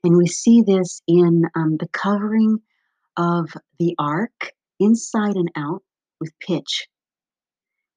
And 0.04 0.16
we 0.16 0.28
see 0.28 0.62
this 0.62 1.02
in 1.08 1.44
um, 1.56 1.78
the 1.78 1.88
covering 1.90 2.60
of 3.18 3.50
the 3.80 3.96
ark 3.98 4.54
inside 4.80 5.36
and 5.36 5.52
out 5.56 5.84
with 6.20 6.32
pitch. 6.40 6.88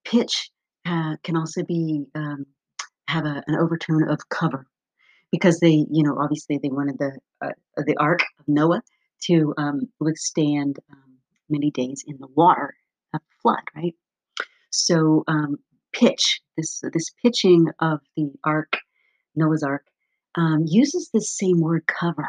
Pitch 0.05 0.51
uh, 0.87 1.17
can 1.23 1.37
also 1.37 1.63
be 1.63 2.07
um, 2.15 2.47
have 3.09 3.27
a, 3.27 3.43
an 3.47 3.57
overtone 3.57 4.09
of 4.09 4.29
cover 4.29 4.67
because 5.31 5.61
they, 5.61 5.87
you 5.91 6.03
know, 6.03 6.19
obviously 6.19 6.59
they 6.59 6.69
wanted 6.69 6.99
the 6.99 7.19
uh, 7.43 7.53
the 7.87 7.97
ark 7.99 8.21
of 8.41 8.49
Noah 8.49 8.83
to 9.25 9.55
um, 9.57 9.83
withstand 10.01 10.79
um, 10.91 11.19
many 11.49 11.71
days 11.71 12.03
in 12.07 12.17
the 12.19 12.29
water 12.35 12.75
of 13.15 13.21
flood, 13.43 13.63
right? 13.77 13.95
So 14.75 15.25
um, 15.29 15.57
pitch, 15.93 16.41
this 16.57 16.83
this 16.93 17.11
pitching 17.23 17.69
of 17.81 18.01
the 18.17 18.33
ark, 18.45 18.79
Noah's 19.37 19.63
ark, 19.63 19.85
um, 20.35 20.65
uses 20.67 21.11
the 21.13 21.21
same 21.21 21.61
word 21.61 21.85
cover, 21.87 22.29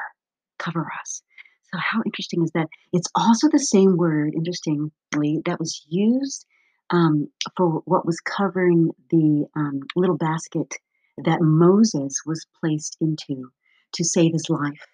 cover 0.60 0.88
us. 1.02 1.24
So 1.74 1.80
how 1.80 2.02
interesting 2.06 2.44
is 2.44 2.52
that? 2.52 2.68
It's 2.94 3.10
also 3.16 3.50
the 3.50 3.60
same 3.60 3.98
word, 3.98 4.34
interestingly, 4.36 5.42
that 5.46 5.60
was 5.60 5.84
used 5.90 6.46
um, 6.92 7.30
for 7.58 7.82
what 7.86 8.06
was 8.06 8.20
covering 8.20 8.92
the 9.10 9.48
um, 9.56 9.82
little 9.96 10.18
basket 10.18 10.72
that 11.24 11.42
Moses 11.42 12.22
was 12.26 12.46
placed 12.60 12.98
into 13.02 13.50
to 13.94 14.04
save 14.04 14.34
his 14.34 14.50
life. 14.50 14.86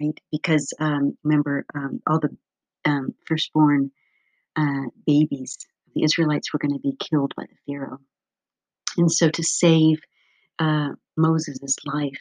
Right, 0.00 0.18
because 0.30 0.72
um, 0.80 1.16
remember 1.22 1.66
um, 1.74 2.00
all 2.06 2.18
the 2.18 2.34
firstborn 3.26 3.90
uh, 4.56 4.86
babies 5.06 5.58
the 5.94 6.04
Israelites 6.04 6.52
were 6.52 6.58
going 6.58 6.74
to 6.74 6.78
be 6.78 6.96
killed 6.98 7.32
by 7.36 7.44
the 7.44 7.56
Pharaoh. 7.66 7.98
And 8.96 9.10
so, 9.10 9.30
to 9.30 9.42
save 9.42 10.00
uh, 10.58 10.90
Moses' 11.16 11.76
life, 11.86 12.20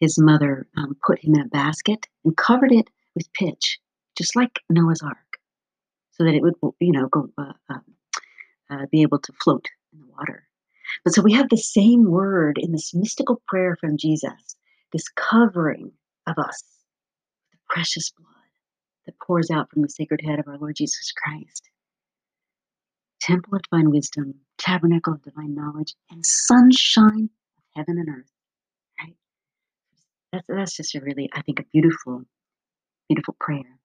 his 0.00 0.18
mother 0.18 0.66
um, 0.76 0.96
put 1.06 1.22
him 1.22 1.34
in 1.34 1.42
a 1.42 1.48
basket 1.48 2.06
and 2.24 2.36
covered 2.36 2.72
it 2.72 2.88
with 3.14 3.32
pitch, 3.32 3.78
just 4.16 4.36
like 4.36 4.60
Noah's 4.70 5.02
Ark, 5.02 5.38
so 6.12 6.24
that 6.24 6.34
it 6.34 6.42
would, 6.42 6.54
you 6.80 6.92
know, 6.92 7.08
go 7.08 7.28
uh, 7.36 7.52
uh, 7.68 7.78
uh, 8.70 8.86
be 8.90 9.02
able 9.02 9.18
to 9.18 9.32
float 9.42 9.66
in 9.92 10.00
the 10.00 10.06
water. 10.06 10.46
But 11.04 11.14
so 11.14 11.22
we 11.22 11.34
have 11.34 11.50
the 11.50 11.56
same 11.56 12.10
word 12.10 12.58
in 12.58 12.72
this 12.72 12.94
mystical 12.94 13.42
prayer 13.46 13.76
from 13.78 13.98
Jesus, 13.98 14.56
this 14.92 15.08
covering 15.08 15.92
of 16.26 16.38
us, 16.38 16.62
the 17.52 17.58
precious 17.68 18.10
blood 18.10 18.28
that 19.06 19.18
pours 19.20 19.50
out 19.50 19.70
from 19.70 19.82
the 19.82 19.88
sacred 19.88 20.20
head 20.24 20.38
of 20.38 20.48
our 20.48 20.58
Lord 20.58 20.76
Jesus 20.76 21.12
Christ 21.12 21.68
temple 23.28 23.54
of 23.54 23.62
divine 23.62 23.90
wisdom, 23.90 24.34
tabernacle 24.56 25.12
of 25.14 25.22
divine 25.22 25.54
knowledge, 25.54 25.94
and 26.10 26.24
sunshine 26.24 27.30
of 27.58 27.64
heaven 27.76 27.98
and 27.98 28.08
earth. 28.08 28.30
Right? 29.00 29.16
That's, 30.32 30.46
that's 30.48 30.76
just 30.76 30.94
a 30.94 31.00
really, 31.00 31.28
I 31.34 31.42
think, 31.42 31.60
a 31.60 31.64
beautiful, 31.72 32.24
beautiful 33.08 33.36
prayer. 33.38 33.78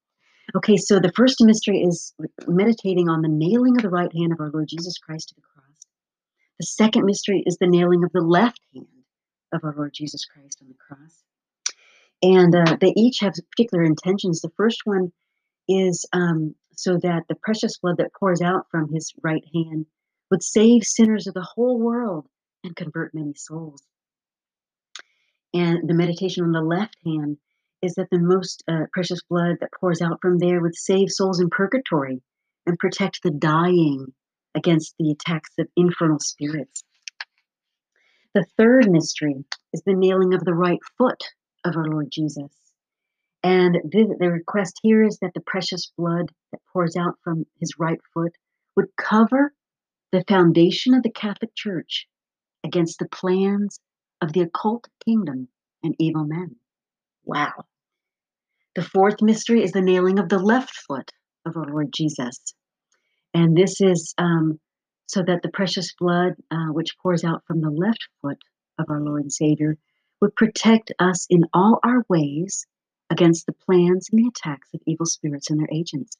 Okay, 0.55 0.77
so 0.77 0.99
the 0.99 1.11
first 1.15 1.37
mystery 1.41 1.79
is 1.81 2.13
meditating 2.47 3.09
on 3.09 3.21
the 3.21 3.29
nailing 3.29 3.77
of 3.77 3.83
the 3.83 3.89
right 3.89 4.11
hand 4.13 4.33
of 4.33 4.39
our 4.39 4.51
Lord 4.51 4.67
Jesus 4.67 4.97
Christ 4.97 5.29
to 5.29 5.35
the 5.35 5.41
cross. 5.41 5.87
The 6.59 6.65
second 6.65 7.05
mystery 7.05 7.43
is 7.45 7.57
the 7.57 7.67
nailing 7.67 8.03
of 8.03 8.11
the 8.13 8.21
left 8.21 8.59
hand 8.73 8.87
of 9.53 9.63
our 9.63 9.73
Lord 9.75 9.93
Jesus 9.93 10.25
Christ 10.25 10.59
on 10.61 10.67
the 10.67 10.75
cross. 10.75 11.23
And 12.21 12.55
uh, 12.55 12.77
they 12.79 12.93
each 12.95 13.19
have 13.19 13.33
particular 13.51 13.83
intentions. 13.83 14.41
The 14.41 14.51
first 14.55 14.81
one 14.85 15.11
is 15.67 16.05
um, 16.13 16.55
so 16.75 16.97
that 16.97 17.23
the 17.27 17.35
precious 17.35 17.77
blood 17.77 17.97
that 17.97 18.13
pours 18.19 18.41
out 18.41 18.67
from 18.69 18.91
his 18.91 19.13
right 19.23 19.43
hand 19.53 19.85
would 20.31 20.43
save 20.43 20.83
sinners 20.83 21.27
of 21.27 21.33
the 21.33 21.47
whole 21.55 21.79
world 21.79 22.27
and 22.63 22.75
convert 22.75 23.13
many 23.13 23.33
souls. 23.35 23.83
And 25.53 25.87
the 25.87 25.93
meditation 25.93 26.43
on 26.43 26.51
the 26.51 26.61
left 26.61 26.97
hand 27.05 27.37
is 27.81 27.95
that 27.95 28.09
the 28.09 28.19
most 28.19 28.63
uh, 28.67 28.85
precious 28.91 29.21
blood 29.29 29.57
that 29.59 29.73
pours 29.79 30.01
out 30.01 30.19
from 30.21 30.39
there 30.39 30.61
would 30.61 30.75
save 30.75 31.11
souls 31.11 31.39
in 31.39 31.49
purgatory 31.49 32.21
and 32.65 32.79
protect 32.79 33.21
the 33.21 33.31
dying 33.31 34.13
against 34.55 34.95
the 34.97 35.11
attacks 35.11 35.51
of 35.59 35.67
infernal 35.75 36.19
spirits. 36.19 36.83
The 38.33 38.45
third 38.57 38.89
mystery 38.89 39.43
is 39.73 39.83
the 39.85 39.93
nailing 39.93 40.33
of 40.33 40.43
the 40.43 40.53
right 40.53 40.79
foot 40.97 41.23
of 41.63 41.75
our 41.75 41.85
Lord 41.85 42.09
Jesus. 42.11 42.49
And 43.43 43.75
the, 43.83 44.15
the 44.19 44.31
request 44.31 44.79
here 44.81 45.03
is 45.03 45.19
that 45.19 45.33
the 45.33 45.41
precious 45.41 45.91
blood 45.97 46.31
that 46.51 46.61
pours 46.71 46.95
out 46.95 47.15
from 47.23 47.45
his 47.59 47.73
right 47.77 47.99
foot 48.13 48.31
would 48.77 48.87
cover 48.97 49.53
the 50.11 50.23
foundation 50.27 50.93
of 50.93 51.03
the 51.03 51.11
Catholic 51.11 51.53
Church 51.55 52.07
against 52.63 52.99
the 52.99 53.09
plans 53.09 53.79
of 54.21 54.31
the 54.31 54.41
occult 54.41 54.87
kingdom 55.03 55.49
and 55.83 55.95
evil 55.99 56.23
men. 56.23 56.55
Wow. 57.25 57.65
The 58.75 58.83
fourth 58.83 59.21
mystery 59.21 59.63
is 59.63 59.73
the 59.73 59.81
nailing 59.81 60.19
of 60.19 60.29
the 60.29 60.39
left 60.39 60.73
foot 60.87 61.11
of 61.45 61.57
our 61.57 61.65
Lord 61.65 61.91
Jesus. 61.93 62.39
And 63.33 63.57
this 63.57 63.81
is 63.81 64.13
um, 64.17 64.59
so 65.07 65.21
that 65.21 65.41
the 65.41 65.49
precious 65.49 65.93
blood 65.99 66.33
uh, 66.49 66.67
which 66.71 66.97
pours 67.01 67.23
out 67.23 67.43
from 67.45 67.61
the 67.61 67.69
left 67.69 68.07
foot 68.21 68.37
of 68.79 68.85
our 68.89 69.01
Lord 69.01 69.23
and 69.23 69.33
Savior 69.33 69.77
would 70.21 70.35
protect 70.35 70.93
us 70.99 71.27
in 71.29 71.43
all 71.53 71.79
our 71.83 72.05
ways 72.07 72.65
against 73.13 73.45
the 73.45 73.53
plans 73.53 74.09
and 74.11 74.19
the 74.19 74.27
attacks 74.29 74.69
of 74.73 74.81
evil 74.85 75.05
spirits 75.05 75.49
and 75.49 75.59
their 75.59 75.69
agents. 75.71 76.17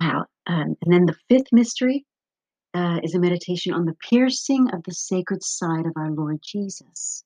Wow. 0.00 0.24
Um, 0.46 0.76
and 0.82 0.92
then 0.92 1.04
the 1.04 1.16
fifth 1.28 1.52
mystery 1.52 2.04
uh, 2.74 2.98
is 3.02 3.14
a 3.14 3.20
meditation 3.20 3.74
on 3.74 3.84
the 3.84 3.96
piercing 4.08 4.70
of 4.72 4.82
the 4.82 4.94
sacred 4.94 5.44
side 5.44 5.86
of 5.86 5.92
our 5.96 6.10
Lord 6.10 6.40
Jesus. 6.42 7.22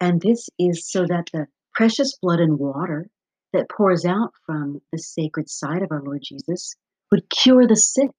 And 0.00 0.20
this 0.20 0.48
is 0.58 0.90
so 0.90 1.04
that 1.06 1.26
the 1.32 1.46
precious 1.74 2.16
blood 2.20 2.40
and 2.40 2.58
water 2.58 3.08
that 3.52 3.68
pours 3.68 4.04
out 4.04 4.32
from 4.46 4.80
the 4.90 4.98
sacred 4.98 5.48
side 5.50 5.82
of 5.82 5.92
our 5.92 6.02
Lord 6.02 6.22
Jesus 6.24 6.74
would 7.10 7.28
cure 7.28 7.66
the 7.66 7.76
sick, 7.76 8.10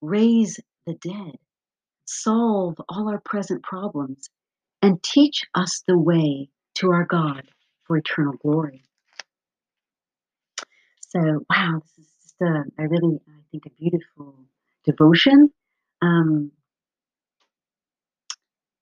raise 0.00 0.58
the 0.86 0.94
dead, 0.94 1.36
solve 2.06 2.74
all 2.88 3.08
our 3.08 3.20
present 3.20 3.62
problems, 3.62 4.28
and 4.82 5.02
teach 5.02 5.42
us 5.54 5.82
the 5.86 5.98
way 5.98 6.48
to 6.76 6.90
our 6.90 7.04
God 7.04 7.42
for 7.84 7.96
eternal 7.96 8.34
glory. 8.34 8.82
So, 11.08 11.20
wow, 11.48 11.80
this 11.82 12.06
is 12.06 12.12
just 12.22 12.34
a, 12.42 12.64
a 12.82 12.88
really, 12.88 13.18
I 13.28 13.40
think, 13.50 13.64
a 13.66 13.70
beautiful 13.70 14.34
devotion. 14.84 15.50
Um, 16.02 16.52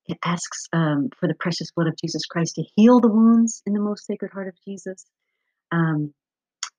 it 0.06 0.18
asks 0.24 0.66
um, 0.72 1.08
for 1.18 1.28
the 1.28 1.34
precious 1.34 1.70
blood 1.74 1.88
of 1.88 1.96
Jesus 2.02 2.26
Christ 2.26 2.56
to 2.56 2.64
heal 2.76 3.00
the 3.00 3.10
wounds 3.10 3.62
in 3.66 3.72
the 3.72 3.80
most 3.80 4.06
sacred 4.06 4.32
heart 4.32 4.48
of 4.48 4.54
Jesus. 4.66 5.06
Um, 5.72 6.12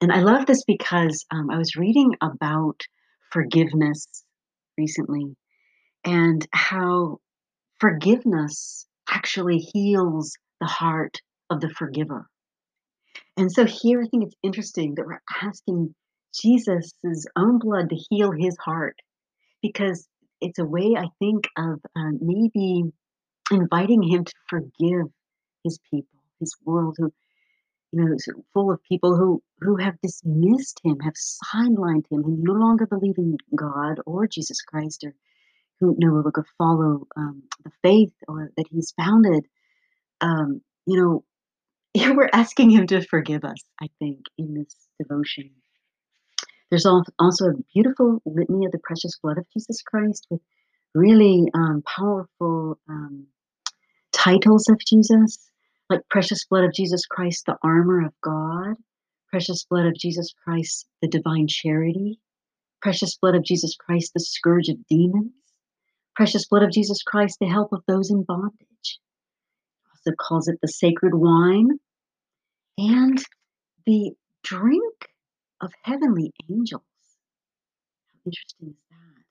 and 0.01 0.11
I 0.11 0.19
love 0.19 0.45
this 0.45 0.63
because 0.65 1.25
um, 1.31 1.49
I 1.49 1.57
was 1.57 1.75
reading 1.75 2.13
about 2.21 2.81
forgiveness 3.31 4.05
recently 4.77 5.35
and 6.03 6.45
how 6.51 7.19
forgiveness 7.79 8.85
actually 9.09 9.57
heals 9.57 10.33
the 10.65 10.71
heart 10.71 11.21
of 11.51 11.61
the 11.61 11.69
forgiver. 11.69 12.27
And 13.37 13.51
so 13.51 13.65
here 13.65 14.01
I 14.01 14.07
think 14.07 14.23
it's 14.23 14.35
interesting 14.41 14.95
that 14.95 15.05
we're 15.05 15.21
asking 15.43 15.93
Jesus' 16.33 16.93
own 17.35 17.59
blood 17.59 17.89
to 17.89 17.95
heal 18.09 18.31
his 18.31 18.57
heart 18.57 18.97
because 19.61 20.07
it's 20.41 20.57
a 20.57 20.65
way 20.65 20.95
I 20.97 21.05
think 21.19 21.47
of 21.55 21.79
uh, 21.95 22.11
maybe 22.19 22.83
inviting 23.51 24.01
him 24.01 24.25
to 24.25 24.33
forgive 24.49 25.07
his 25.63 25.77
people, 25.91 26.19
his 26.39 26.55
world, 26.65 26.95
who 26.97 27.13
you 27.91 28.03
know, 28.03 28.15
is 28.15 28.27
full 28.53 28.71
of 28.71 28.83
people 28.83 29.15
who 29.15 29.43
who 29.61 29.77
have 29.77 30.01
dismissed 30.01 30.81
him, 30.83 30.99
have 31.01 31.13
sidelined 31.13 32.05
him, 32.09 32.23
who 32.23 32.37
no 32.39 32.53
longer 32.53 32.87
believe 32.87 33.17
in 33.17 33.37
God 33.55 33.99
or 34.07 34.27
Jesus 34.27 34.61
Christ, 34.61 35.03
or 35.03 35.13
who 35.79 35.95
no 35.99 36.13
longer 36.13 36.45
follow 36.57 37.07
um, 37.15 37.43
the 37.63 37.71
faith 37.83 38.13
or 38.27 38.49
that 38.57 38.65
he's 38.71 38.93
founded. 38.97 39.45
Um, 40.21 40.61
you 40.85 40.99
know, 41.01 41.23
we're 42.15 42.29
asking 42.33 42.71
him 42.71 42.87
to 42.87 43.01
forgive 43.01 43.43
us. 43.43 43.63
I 43.81 43.87
think 43.99 44.25
in 44.37 44.53
this 44.53 44.75
devotion. 44.99 45.51
There's 46.69 46.85
also 46.85 47.45
a 47.45 47.53
beautiful 47.73 48.21
litany 48.25 48.65
of 48.65 48.71
the 48.71 48.79
precious 48.79 49.17
blood 49.21 49.37
of 49.37 49.45
Jesus 49.51 49.81
Christ 49.83 50.25
with 50.29 50.41
really 50.95 51.45
um, 51.53 51.83
powerful 51.85 52.79
um, 52.89 53.27
titles 54.11 54.67
of 54.69 54.79
Jesus, 54.79 55.51
like 55.89 56.01
precious 56.09 56.45
blood 56.45 56.63
of 56.63 56.73
Jesus 56.73 57.05
Christ, 57.05 57.45
the 57.45 57.57
armor 57.63 58.05
of 58.05 58.13
God, 58.21 58.75
precious 59.29 59.65
blood 59.69 59.85
of 59.85 59.95
Jesus 59.95 60.33
Christ, 60.43 60.87
the 61.01 61.07
divine 61.07 61.47
charity, 61.47 62.19
precious 62.81 63.15
blood 63.17 63.35
of 63.35 63.43
Jesus 63.43 63.75
Christ, 63.75 64.11
the 64.13 64.19
scourge 64.19 64.69
of 64.69 64.77
demons, 64.87 65.33
precious 66.15 66.47
blood 66.47 66.63
of 66.63 66.71
Jesus 66.71 67.03
Christ, 67.03 67.37
the 67.39 67.47
help 67.47 67.73
of 67.73 67.83
those 67.87 68.09
in 68.09 68.23
bondage. 68.23 68.67
Also 70.05 70.15
calls 70.15 70.47
it 70.47 70.59
the 70.61 70.67
sacred 70.67 71.13
wine 71.13 71.69
and 72.77 73.23
the 73.85 74.11
drink 74.43 74.93
of 75.61 75.71
heavenly 75.83 76.31
angels. 76.49 76.83
How 78.07 78.19
interesting 78.25 78.69
is 78.69 78.75
that? 78.91 79.23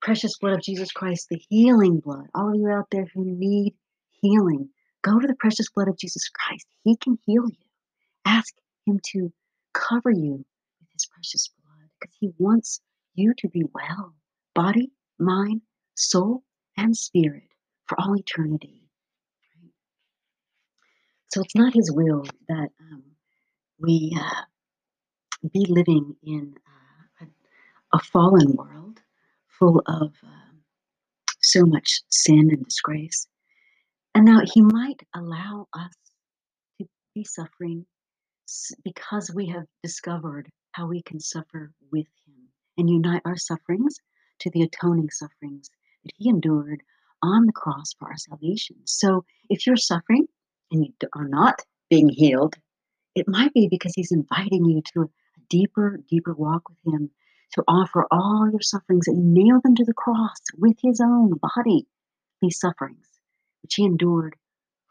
Precious 0.00 0.38
blood 0.38 0.54
of 0.54 0.62
Jesus 0.62 0.90
Christ, 0.90 1.28
the 1.30 1.40
healing 1.48 2.00
blood. 2.00 2.26
All 2.34 2.48
of 2.48 2.56
you 2.56 2.68
out 2.68 2.86
there 2.90 3.06
who 3.14 3.24
need 3.24 3.74
healing, 4.20 4.70
go 5.02 5.18
to 5.18 5.26
the 5.26 5.36
precious 5.36 5.70
blood 5.70 5.88
of 5.88 5.98
Jesus 5.98 6.28
Christ. 6.28 6.66
He 6.82 6.96
can 6.96 7.18
heal 7.24 7.44
you. 7.48 7.68
Ask 8.24 8.54
Him 8.86 9.00
to 9.12 9.32
cover 9.72 10.10
you 10.10 10.44
with 10.80 10.88
His 10.92 11.06
precious 11.06 11.50
blood 11.62 11.88
because 12.00 12.16
He 12.18 12.30
wants 12.38 12.80
you 13.14 13.34
to 13.38 13.48
be 13.48 13.62
well, 13.72 14.14
body, 14.54 14.90
mind, 15.18 15.62
soul, 15.94 16.42
and 16.76 16.96
spirit 16.96 17.48
for 17.86 18.00
all 18.00 18.16
eternity. 18.16 18.81
So 21.32 21.40
it's 21.40 21.56
not 21.56 21.72
His 21.72 21.90
will 21.90 22.24
that 22.48 22.68
um, 22.78 23.02
we 23.78 24.14
uh, 24.20 24.42
be 25.50 25.64
living 25.66 26.14
in 26.22 26.54
uh, 27.22 27.24
a, 27.24 27.96
a, 27.96 28.00
fallen 28.00 28.52
world 28.52 29.00
full 29.48 29.82
of 29.86 30.12
uh, 30.22 30.52
so 31.40 31.64
much 31.64 32.02
sin 32.10 32.50
and 32.52 32.62
disgrace. 32.62 33.26
And 34.14 34.26
now 34.26 34.40
He 34.44 34.60
might 34.60 35.00
allow 35.14 35.68
us 35.72 35.94
to 36.78 36.86
be 37.14 37.24
suffering 37.24 37.86
because 38.84 39.32
we 39.34 39.46
have 39.46 39.64
discovered 39.82 40.50
how 40.72 40.86
we 40.86 41.00
can 41.00 41.18
suffer 41.18 41.72
with 41.90 42.08
Him 42.26 42.48
and 42.76 42.90
unite 42.90 43.22
our 43.24 43.38
sufferings 43.38 43.96
to 44.40 44.50
the 44.50 44.64
atoning 44.64 45.08
sufferings 45.08 45.70
that 46.04 46.12
He 46.14 46.28
endured 46.28 46.82
on 47.22 47.46
the 47.46 47.52
cross 47.52 47.94
for 47.98 48.08
our 48.08 48.18
salvation. 48.18 48.76
So 48.84 49.24
if 49.48 49.66
you're 49.66 49.76
suffering 49.76 50.26
and 50.72 50.86
you 50.86 50.92
are 51.14 51.28
not 51.28 51.60
being 51.90 52.08
healed, 52.08 52.54
it 53.14 53.28
might 53.28 53.52
be 53.52 53.68
because 53.70 53.92
He's 53.94 54.12
inviting 54.12 54.64
you 54.64 54.82
to 54.94 55.02
a 55.02 55.10
deeper, 55.50 56.00
deeper 56.08 56.32
walk 56.32 56.62
with 56.68 56.94
Him, 56.94 57.10
to 57.52 57.62
offer 57.68 58.06
all 58.10 58.48
your 58.50 58.62
sufferings 58.62 59.06
and 59.06 59.34
nail 59.34 59.60
them 59.62 59.74
to 59.76 59.84
the 59.84 59.92
cross 59.92 60.38
with 60.56 60.76
His 60.82 61.00
own 61.00 61.38
body, 61.54 61.86
these 62.40 62.58
sufferings, 62.58 63.06
which 63.62 63.74
He 63.74 63.84
endured 63.84 64.34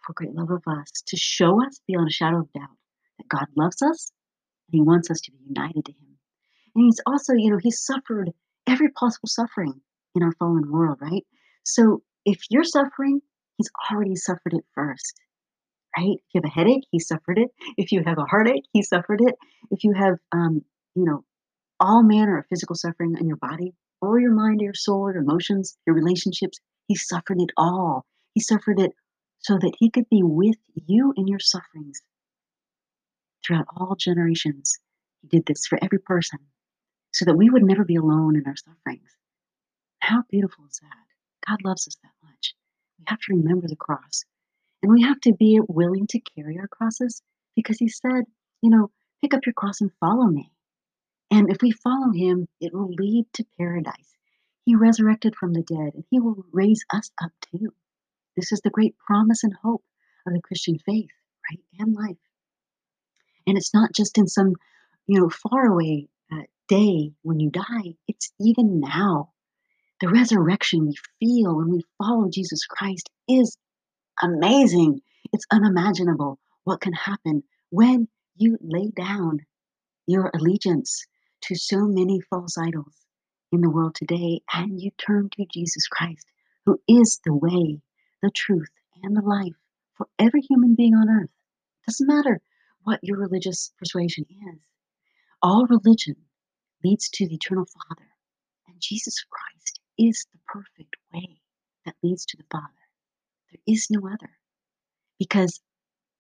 for 0.06 0.14
great 0.14 0.34
love 0.36 0.52
of 0.52 0.64
us, 0.68 0.90
to 1.08 1.18
show 1.18 1.64
us 1.66 1.82
beyond 1.88 2.08
a 2.08 2.14
shadow 2.14 2.42
of 2.42 2.54
doubt 2.54 2.78
that 3.18 3.28
God 3.28 3.48
loves 3.58 3.82
us 3.82 4.12
and 4.68 4.80
He 4.80 4.82
wants 4.82 5.10
us 5.10 5.20
to 5.22 5.32
be 5.32 5.40
united 5.48 5.86
to 5.86 5.92
Him. 5.92 6.18
And 6.76 6.86
He's 6.86 7.02
also, 7.08 7.34
you 7.34 7.50
know, 7.50 7.60
He 7.62 7.72
suffered 7.72 8.32
every 8.68 8.90
possible 8.90 9.28
suffering 9.28 9.82
in 10.14 10.22
our 10.22 10.34
fallen 10.34 10.72
world, 10.72 11.00
right? 11.02 11.26
So 11.64 12.04
if 12.26 12.42
you're 12.52 12.64
suffering, 12.64 13.22
He's 13.58 13.72
already 13.92 14.16
suffered 14.16 14.54
it 14.54 14.64
first 14.76 15.20
right? 15.98 16.18
If 16.18 16.34
you 16.34 16.42
have 16.42 16.46
a 16.46 16.54
headache, 16.54 16.86
he 16.92 17.00
suffered 17.00 17.38
it. 17.38 17.50
If 17.78 17.92
you 17.92 18.04
have 18.06 18.18
a 18.18 18.26
heartache, 18.26 18.64
he 18.74 18.82
suffered 18.82 19.22
it. 19.22 19.36
If 19.70 19.84
you 19.84 19.94
have, 19.94 20.16
um, 20.32 20.64
you 20.96 21.06
know, 21.06 21.24
all 21.80 22.04
manner 22.04 22.38
of 22.38 22.46
physical 22.48 22.76
suffering 22.76 23.16
in 23.20 23.28
your 23.28 23.38
body 23.38 23.74
or 24.02 24.20
your 24.20 24.34
mind, 24.34 24.62
or 24.62 24.66
your 24.66 24.74
soul, 24.74 25.02
or 25.02 25.14
your 25.14 25.22
emotions, 25.22 25.78
your 25.86 25.96
relationships, 25.96 26.60
he 26.88 26.96
suffered 26.96 27.40
it 27.40 27.52
all. 27.56 28.06
He 28.34 28.42
suffered 28.42 28.80
it 28.80 28.92
so 29.40 29.58
that 29.60 29.74
he 29.80 29.90
could 29.90 30.10
be 30.10 30.22
with 30.24 30.58
you 30.74 31.14
in 31.16 31.28
your 31.28 31.40
sufferings 31.40 32.02
throughout 33.46 33.68
all 33.76 33.96
generations. 33.96 34.80
He 35.22 35.28
did 35.28 35.46
this 35.46 35.68
for 35.68 35.78
every 35.82 36.00
person 36.00 36.40
so 37.14 37.26
that 37.26 37.38
we 37.38 37.50
would 37.50 37.64
never 37.64 37.84
be 37.84 37.96
alone 37.96 38.36
in 38.36 38.44
our 38.48 38.56
sufferings. 38.56 39.10
How 40.00 40.24
beautiful 40.30 40.66
is 40.70 40.80
that? 40.82 41.48
God 41.48 41.60
loves 41.64 41.88
us 41.88 41.98
that 42.02 42.28
much. 42.28 42.56
We 43.00 43.06
have 43.08 43.20
to 43.20 43.36
remember 43.36 43.68
the 43.68 43.76
cross. 43.76 44.24
And 44.82 44.92
we 44.92 45.04
have 45.04 45.20
to 45.22 45.34
be 45.34 45.60
willing 45.68 46.08
to 46.08 46.20
carry 46.20 46.58
our 46.60 46.68
crosses 46.68 47.22
because 47.56 47.78
he 47.78 47.88
said, 47.88 48.24
you 48.62 48.70
know, 48.70 48.90
pick 49.22 49.34
up 49.34 49.46
your 49.46 49.54
cross 49.54 49.82
and 49.82 49.92
follow 50.00 50.26
me. 50.26 50.52
And 51.30 51.50
if 51.50 51.62
we 51.62 51.72
follow 51.72 52.12
him, 52.12 52.48
it 52.60 52.74
will 52.74 52.90
lead 52.90 53.26
to 53.34 53.46
paradise. 53.58 54.18
He 54.66 54.76
resurrected 54.76 55.36
from 55.36 55.54
the 55.54 55.64
dead 55.64 55.94
and 55.94 56.04
he 56.10 56.20
will 56.20 56.44
raise 56.52 56.84
us 56.94 57.12
up 57.24 57.32
too. 57.52 57.74
This 58.36 58.52
is 58.52 58.62
the 58.62 58.70
great 58.70 58.96
promise 58.98 59.44
and 59.44 59.54
hope 59.54 59.84
of 60.26 60.34
the 60.34 60.42
Christian 60.42 60.78
faith, 60.80 61.10
right? 61.50 61.60
And 61.80 61.96
life. 61.96 62.18
And 63.48 63.58
it's 63.58 63.74
not 63.74 63.94
just 63.94 64.18
in 64.18 64.28
some, 64.28 64.54
you 65.08 65.20
know, 65.20 65.30
faraway 65.30 66.08
uh, 66.32 66.44
day 66.68 67.12
when 67.24 67.40
you 67.40 67.50
die, 67.50 67.96
it's 68.08 68.32
even 68.40 68.80
now. 68.80 69.32
The 70.00 70.10
resurrection 70.10 70.88
we 70.88 70.96
feel 71.20 71.56
when 71.56 71.70
we 71.70 71.86
follow 71.98 72.30
Jesus 72.30 72.66
Christ 72.66 73.10
is 73.28 73.58
amazing. 74.22 75.02
It's 75.34 75.46
unimaginable 75.52 76.40
what 76.64 76.82
can 76.82 76.94
happen 76.94 77.44
when 77.70 78.08
you 78.36 78.58
lay 78.62 78.90
down 78.90 79.40
your 80.08 80.32
allegiance 80.34 81.06
to 81.44 81.56
so 81.56 81.86
many 81.88 82.20
false 82.30 82.58
idols 82.58 82.96
in 83.52 83.62
the 83.62 83.70
world 83.70 83.96
today 83.96 84.42
and 84.54 84.80
you 84.80 84.92
turn 84.98 85.30
to 85.32 85.46
Jesus 85.52 85.88
Christ, 85.88 86.26
who 86.66 86.80
is 86.88 87.20
the 87.26 87.34
way, 87.34 87.82
the 88.22 88.32
truth, 88.36 88.70
and 89.04 89.16
the 89.16 89.22
life 89.22 89.56
for 89.96 90.08
every 90.20 90.42
human 90.42 90.76
being 90.76 90.94
on 90.94 91.10
earth. 91.10 91.30
It 91.82 91.92
doesn't 91.92 92.08
matter 92.08 92.42
what 92.84 93.00
your 93.04 93.18
religious 93.18 93.72
persuasion 93.78 94.26
is. 94.30 94.60
All 95.42 95.66
religion 95.68 96.16
leads 96.84 97.10
to 97.10 97.28
the 97.28 97.36
eternal 97.36 97.66
Father, 97.66 98.10
and 98.68 98.76
Jesus 98.80 99.24
Christ 99.30 99.80
is 99.98 100.26
the 100.32 100.40
perfect 100.48 100.96
way 101.14 101.42
that 101.86 101.96
leads 102.04 102.26
to 102.28 102.38
the 102.38 102.46
Father. 102.52 102.81
Is 103.68 103.88
no 103.92 104.08
other, 104.08 104.32
because 105.20 105.62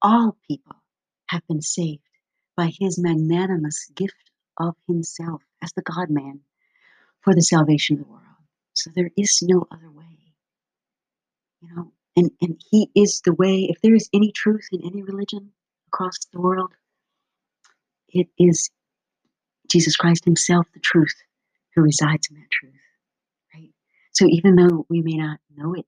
all 0.01 0.37
people 0.49 0.77
have 1.29 1.43
been 1.47 1.61
saved 1.61 2.03
by 2.57 2.71
his 2.79 2.99
magnanimous 2.99 3.91
gift 3.95 4.31
of 4.59 4.75
himself 4.87 5.43
as 5.63 5.73
the 5.73 5.83
God 5.83 6.09
man 6.09 6.41
for 7.21 7.35
the 7.35 7.41
salvation 7.41 7.97
of 7.99 8.05
the 8.05 8.11
world. 8.11 8.23
So 8.73 8.91
there 8.95 9.11
is 9.17 9.39
no 9.43 9.67
other 9.71 9.91
way. 9.91 10.05
You 11.61 11.69
know, 11.75 11.93
and, 12.17 12.31
and 12.41 12.61
he 12.71 12.89
is 12.95 13.21
the 13.25 13.33
way. 13.33 13.67
If 13.69 13.81
there 13.81 13.95
is 13.95 14.09
any 14.13 14.31
truth 14.31 14.67
in 14.71 14.81
any 14.85 15.03
religion 15.03 15.51
across 15.87 16.17
the 16.33 16.41
world, 16.41 16.73
it 18.09 18.27
is 18.39 18.69
Jesus 19.71 19.95
Christ 19.95 20.25
himself, 20.25 20.67
the 20.73 20.79
truth, 20.81 21.15
who 21.75 21.81
resides 21.83 22.29
in 22.29 22.37
that 22.37 22.51
truth. 22.51 22.73
Right? 23.53 23.71
So 24.13 24.25
even 24.29 24.55
though 24.55 24.85
we 24.89 25.01
may 25.01 25.17
not 25.17 25.39
know 25.55 25.73
it 25.75 25.85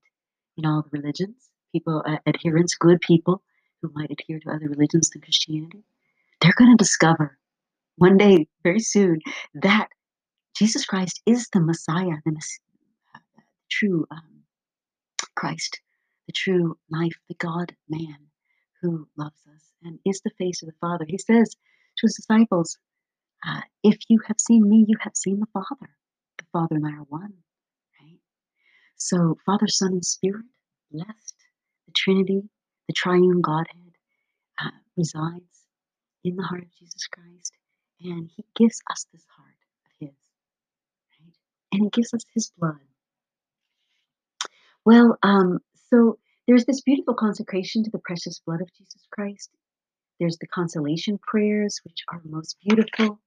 in 0.56 0.66
all 0.66 0.82
the 0.82 0.98
religions, 0.98 1.50
people, 1.72 2.02
uh, 2.06 2.18
adherents, 2.26 2.74
good 2.74 3.00
people 3.00 3.42
who 3.82 3.90
might 3.94 4.10
adhere 4.10 4.38
to 4.40 4.50
other 4.50 4.68
religions 4.68 5.10
than 5.10 5.22
Christianity, 5.22 5.84
they're 6.40 6.52
going 6.56 6.70
to 6.70 6.82
discover 6.82 7.38
one 7.96 8.16
day, 8.16 8.48
very 8.62 8.80
soon, 8.80 9.20
that 9.54 9.88
Jesus 10.56 10.84
Christ 10.84 11.20
is 11.26 11.48
the 11.52 11.60
Messiah, 11.60 12.16
the, 12.24 12.40
true 13.70 14.06
um, 14.10 14.42
Christ, 15.36 15.80
the 16.26 16.32
true 16.32 16.76
life, 16.90 17.14
the 17.28 17.34
God 17.34 17.74
man 17.88 18.16
who 18.82 19.08
loves 19.16 19.40
us 19.54 19.62
and 19.82 19.98
is 20.04 20.20
the 20.20 20.30
face 20.38 20.62
of 20.62 20.68
the 20.68 20.74
Father. 20.80 21.04
He 21.08 21.18
says 21.18 21.50
to 21.98 22.06
his 22.06 22.16
disciples, 22.16 22.78
uh, 23.46 23.60
If 23.82 23.98
you 24.08 24.20
have 24.26 24.40
seen 24.40 24.68
me, 24.68 24.84
you 24.88 24.96
have 25.00 25.16
seen 25.16 25.40
the 25.40 25.46
Father. 25.52 25.90
The 26.38 26.44
Father 26.52 26.76
and 26.76 26.86
I 26.86 26.92
are 26.98 27.06
one? 27.08 27.32
So, 29.04 29.36
Father, 29.44 29.68
Son, 29.68 29.92
and 29.92 30.02
Spirit, 30.02 30.46
blessed, 30.90 31.34
the 31.84 31.92
Trinity, 31.94 32.48
the 32.88 32.94
triune 32.94 33.42
Godhead, 33.42 33.92
uh, 34.58 34.70
resides 34.96 35.66
in 36.24 36.36
the 36.36 36.42
heart 36.42 36.62
of 36.62 36.74
Jesus 36.78 37.06
Christ, 37.08 37.52
and 38.00 38.30
He 38.34 38.46
gives 38.56 38.80
us 38.90 39.06
this 39.12 39.26
heart 39.36 39.58
of 39.84 39.90
His, 40.00 40.16
right? 41.20 41.34
And 41.70 41.82
He 41.82 41.90
gives 41.90 42.14
us 42.14 42.24
His 42.32 42.50
blood. 42.56 42.80
Well, 44.86 45.18
um, 45.22 45.58
so 45.92 46.18
there's 46.48 46.64
this 46.64 46.80
beautiful 46.80 47.12
consecration 47.12 47.84
to 47.84 47.90
the 47.90 47.98
precious 47.98 48.40
blood 48.46 48.62
of 48.62 48.72
Jesus 48.72 49.06
Christ. 49.12 49.50
There's 50.18 50.38
the 50.38 50.46
consolation 50.46 51.18
prayers, 51.18 51.78
which 51.84 52.04
are 52.10 52.22
most 52.24 52.56
beautiful. 52.66 53.20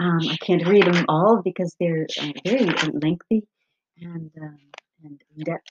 Um, 0.00 0.18
I 0.28 0.36
can't 0.38 0.66
read 0.66 0.92
them 0.92 1.04
all 1.08 1.40
because 1.40 1.76
they're 1.78 2.08
uh, 2.20 2.32
very 2.44 2.64
lengthy 2.92 3.46
and, 4.00 4.32
um, 4.42 4.58
and 5.04 5.20
depth. 5.44 5.66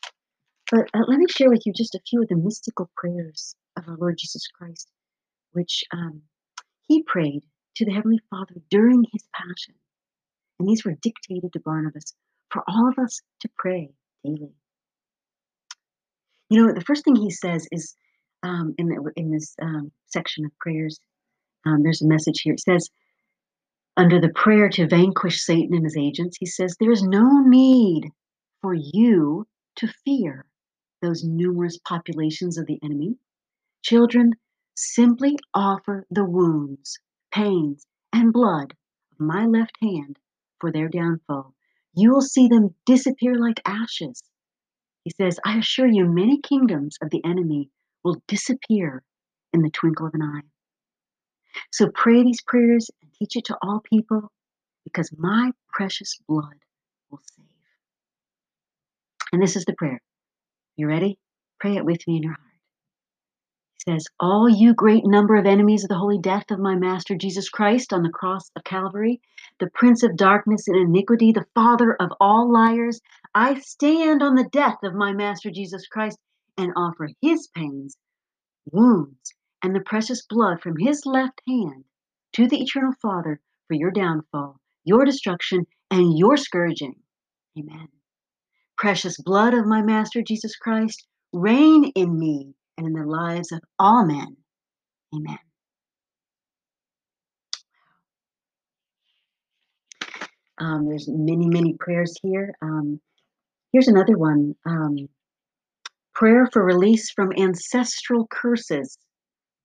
But 0.71 0.89
uh, 0.93 1.03
let 1.07 1.19
me 1.19 1.25
share 1.29 1.49
with 1.49 1.65
you 1.65 1.73
just 1.73 1.95
a 1.95 2.01
few 2.07 2.21
of 2.21 2.27
the 2.27 2.35
mystical 2.35 2.89
prayers 2.95 3.55
of 3.77 3.87
our 3.87 3.97
Lord 3.97 4.17
Jesus 4.17 4.47
Christ, 4.47 4.89
which 5.51 5.83
um, 5.91 6.21
he 6.87 7.03
prayed 7.03 7.43
to 7.77 7.85
the 7.85 7.93
Heavenly 7.93 8.19
Father 8.29 8.55
during 8.69 9.05
his 9.11 9.23
passion. 9.33 9.75
And 10.59 10.67
these 10.67 10.83
were 10.83 10.95
dictated 11.01 11.53
to 11.53 11.59
Barnabas 11.59 12.13
for 12.51 12.63
all 12.67 12.89
of 12.89 12.97
us 13.03 13.21
to 13.41 13.49
pray 13.57 13.91
daily. 14.23 14.53
You 16.49 16.65
know, 16.65 16.73
the 16.73 16.81
first 16.81 17.03
thing 17.03 17.15
he 17.15 17.29
says 17.29 17.67
is 17.71 17.95
um, 18.43 18.73
in, 18.77 18.87
the, 18.87 19.11
in 19.15 19.31
this 19.31 19.55
um, 19.61 19.91
section 20.07 20.45
of 20.45 20.51
prayers, 20.59 20.99
um, 21.65 21.83
there's 21.83 22.01
a 22.01 22.07
message 22.07 22.41
here. 22.41 22.53
It 22.53 22.61
says, 22.61 22.89
under 23.97 24.21
the 24.21 24.29
prayer 24.29 24.69
to 24.69 24.87
vanquish 24.87 25.41
Satan 25.41 25.75
and 25.75 25.83
his 25.83 25.97
agents, 25.97 26.37
he 26.39 26.45
says, 26.45 26.75
There's 26.79 27.01
no 27.01 27.41
need 27.41 28.11
for 28.61 28.73
you 28.73 29.47
to 29.77 29.87
fear 30.05 30.45
those 31.01 31.23
numerous 31.23 31.77
populations 31.79 32.57
of 32.57 32.65
the 32.67 32.79
enemy. 32.83 33.17
Children, 33.83 34.33
simply 34.75 35.37
offer 35.53 36.05
the 36.11 36.25
wounds, 36.25 36.99
pains, 37.33 37.85
and 38.13 38.33
blood 38.33 38.73
of 39.11 39.19
my 39.19 39.45
left 39.45 39.77
hand 39.81 40.19
for 40.59 40.71
their 40.71 40.89
downfall. 40.89 41.53
You 41.95 42.11
will 42.11 42.21
see 42.21 42.47
them 42.47 42.75
disappear 42.85 43.35
like 43.35 43.61
ashes 43.65 44.23
he 45.07 45.11
says, 45.11 45.39
I 45.45 45.57
assure 45.57 45.87
you, 45.87 46.05
many 46.05 46.41
kingdoms 46.41 46.97
of 47.01 47.11
the 47.11 47.23
enemy 47.23 47.69
will 48.03 48.21
disappear 48.27 49.03
in 49.53 49.61
the 49.61 49.69
twinkle 49.69 50.07
of 50.07 50.13
an 50.13 50.21
eye. 50.21 50.41
So 51.71 51.89
pray 51.89 52.23
these 52.23 52.41
prayers 52.41 52.91
and 53.01 53.13
teach 53.13 53.37
it 53.37 53.45
to 53.45 53.57
all 53.61 53.79
people 53.79 54.29
because 54.83 55.09
my 55.17 55.53
precious 55.71 56.19
blood. 56.27 56.57
And 59.33 59.41
this 59.41 59.55
is 59.57 59.65
the 59.65 59.75
prayer. 59.75 60.01
You 60.77 60.87
ready? 60.87 61.19
Pray 61.59 61.77
it 61.77 61.85
with 61.85 61.99
me 62.07 62.17
in 62.17 62.23
your 62.23 62.33
heart 62.33 62.41
He 63.85 63.91
says, 63.91 64.05
All 64.19 64.49
you 64.49 64.73
great 64.75 65.05
number 65.05 65.35
of 65.35 65.45
enemies 65.47 65.83
of 65.83 65.89
the 65.89 65.97
holy 65.97 66.19
death 66.19 66.51
of 66.51 66.59
my 66.59 66.75
Master 66.75 67.15
Jesus 67.17 67.49
Christ 67.49 67.93
on 67.93 68.03
the 68.03 68.09
cross 68.11 68.51
of 68.55 68.63
Calvary, 68.63 69.21
the 69.59 69.69
Prince 69.73 70.03
of 70.03 70.17
darkness 70.17 70.67
and 70.67 70.77
iniquity, 70.77 71.31
the 71.33 71.47
father 71.55 71.95
of 71.95 72.11
all 72.19 72.51
liars, 72.51 73.01
I 73.35 73.59
stand 73.59 74.23
on 74.23 74.35
the 74.35 74.49
death 74.51 74.77
of 74.83 74.95
my 74.95 75.13
Master 75.13 75.51
Jesus 75.51 75.87
Christ 75.87 76.19
and 76.57 76.73
offer 76.77 77.09
his 77.21 77.49
pains, 77.55 77.97
wounds, 78.71 79.33
and 79.63 79.75
the 79.75 79.81
precious 79.81 80.25
blood 80.27 80.61
from 80.61 80.77
his 80.79 81.05
left 81.05 81.41
hand 81.47 81.85
to 82.33 82.47
the 82.47 82.61
eternal 82.61 82.93
Father 83.01 83.41
for 83.67 83.75
your 83.75 83.91
downfall, 83.91 84.59
your 84.85 85.05
destruction, 85.05 85.67
and 85.91 86.17
your 86.17 86.37
scourging. 86.37 86.95
Amen. 87.59 87.89
Precious 88.77 89.17
blood 89.17 89.53
of 89.53 89.65
my 89.65 89.81
Master 89.81 90.21
Jesus 90.21 90.55
Christ, 90.55 91.07
reign 91.33 91.91
in 91.95 92.17
me 92.17 92.53
and 92.77 92.87
in 92.87 92.93
the 92.93 93.05
lives 93.05 93.51
of 93.51 93.59
all 93.79 94.05
men. 94.05 94.37
Amen. 95.15 95.39
Um, 100.59 100.87
there's 100.87 101.07
many, 101.07 101.47
many 101.47 101.75
prayers 101.79 102.15
here. 102.21 102.55
Um, 102.61 102.99
here's 103.71 103.87
another 103.87 104.17
one 104.17 104.55
um, 104.65 105.09
prayer 106.13 106.47
for 106.51 106.63
release 106.63 107.11
from 107.11 107.31
ancestral 107.33 108.27
curses. 108.27 108.97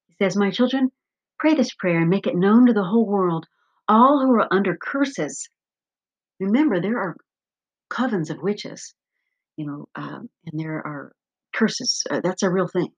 He 0.08 0.14
says, 0.22 0.36
My 0.36 0.50
children, 0.50 0.90
pray 1.38 1.54
this 1.54 1.74
prayer 1.74 2.00
and 2.00 2.10
make 2.10 2.26
it 2.26 2.36
known 2.36 2.66
to 2.66 2.72
the 2.72 2.84
whole 2.84 3.06
world, 3.06 3.46
all 3.88 4.20
who 4.20 4.32
are 4.32 4.48
under 4.52 4.76
curses. 4.76 5.48
Remember, 6.40 6.80
there 6.80 6.98
are 6.98 7.16
covens 7.90 8.30
of 8.30 8.42
witches, 8.42 8.94
you 9.56 9.66
know, 9.66 9.86
um, 9.94 10.28
and 10.46 10.60
there 10.60 10.78
are 10.86 11.12
curses. 11.54 12.02
Uh, 12.10 12.20
that's 12.20 12.42
a 12.42 12.50
real 12.50 12.68
thing 12.68 12.88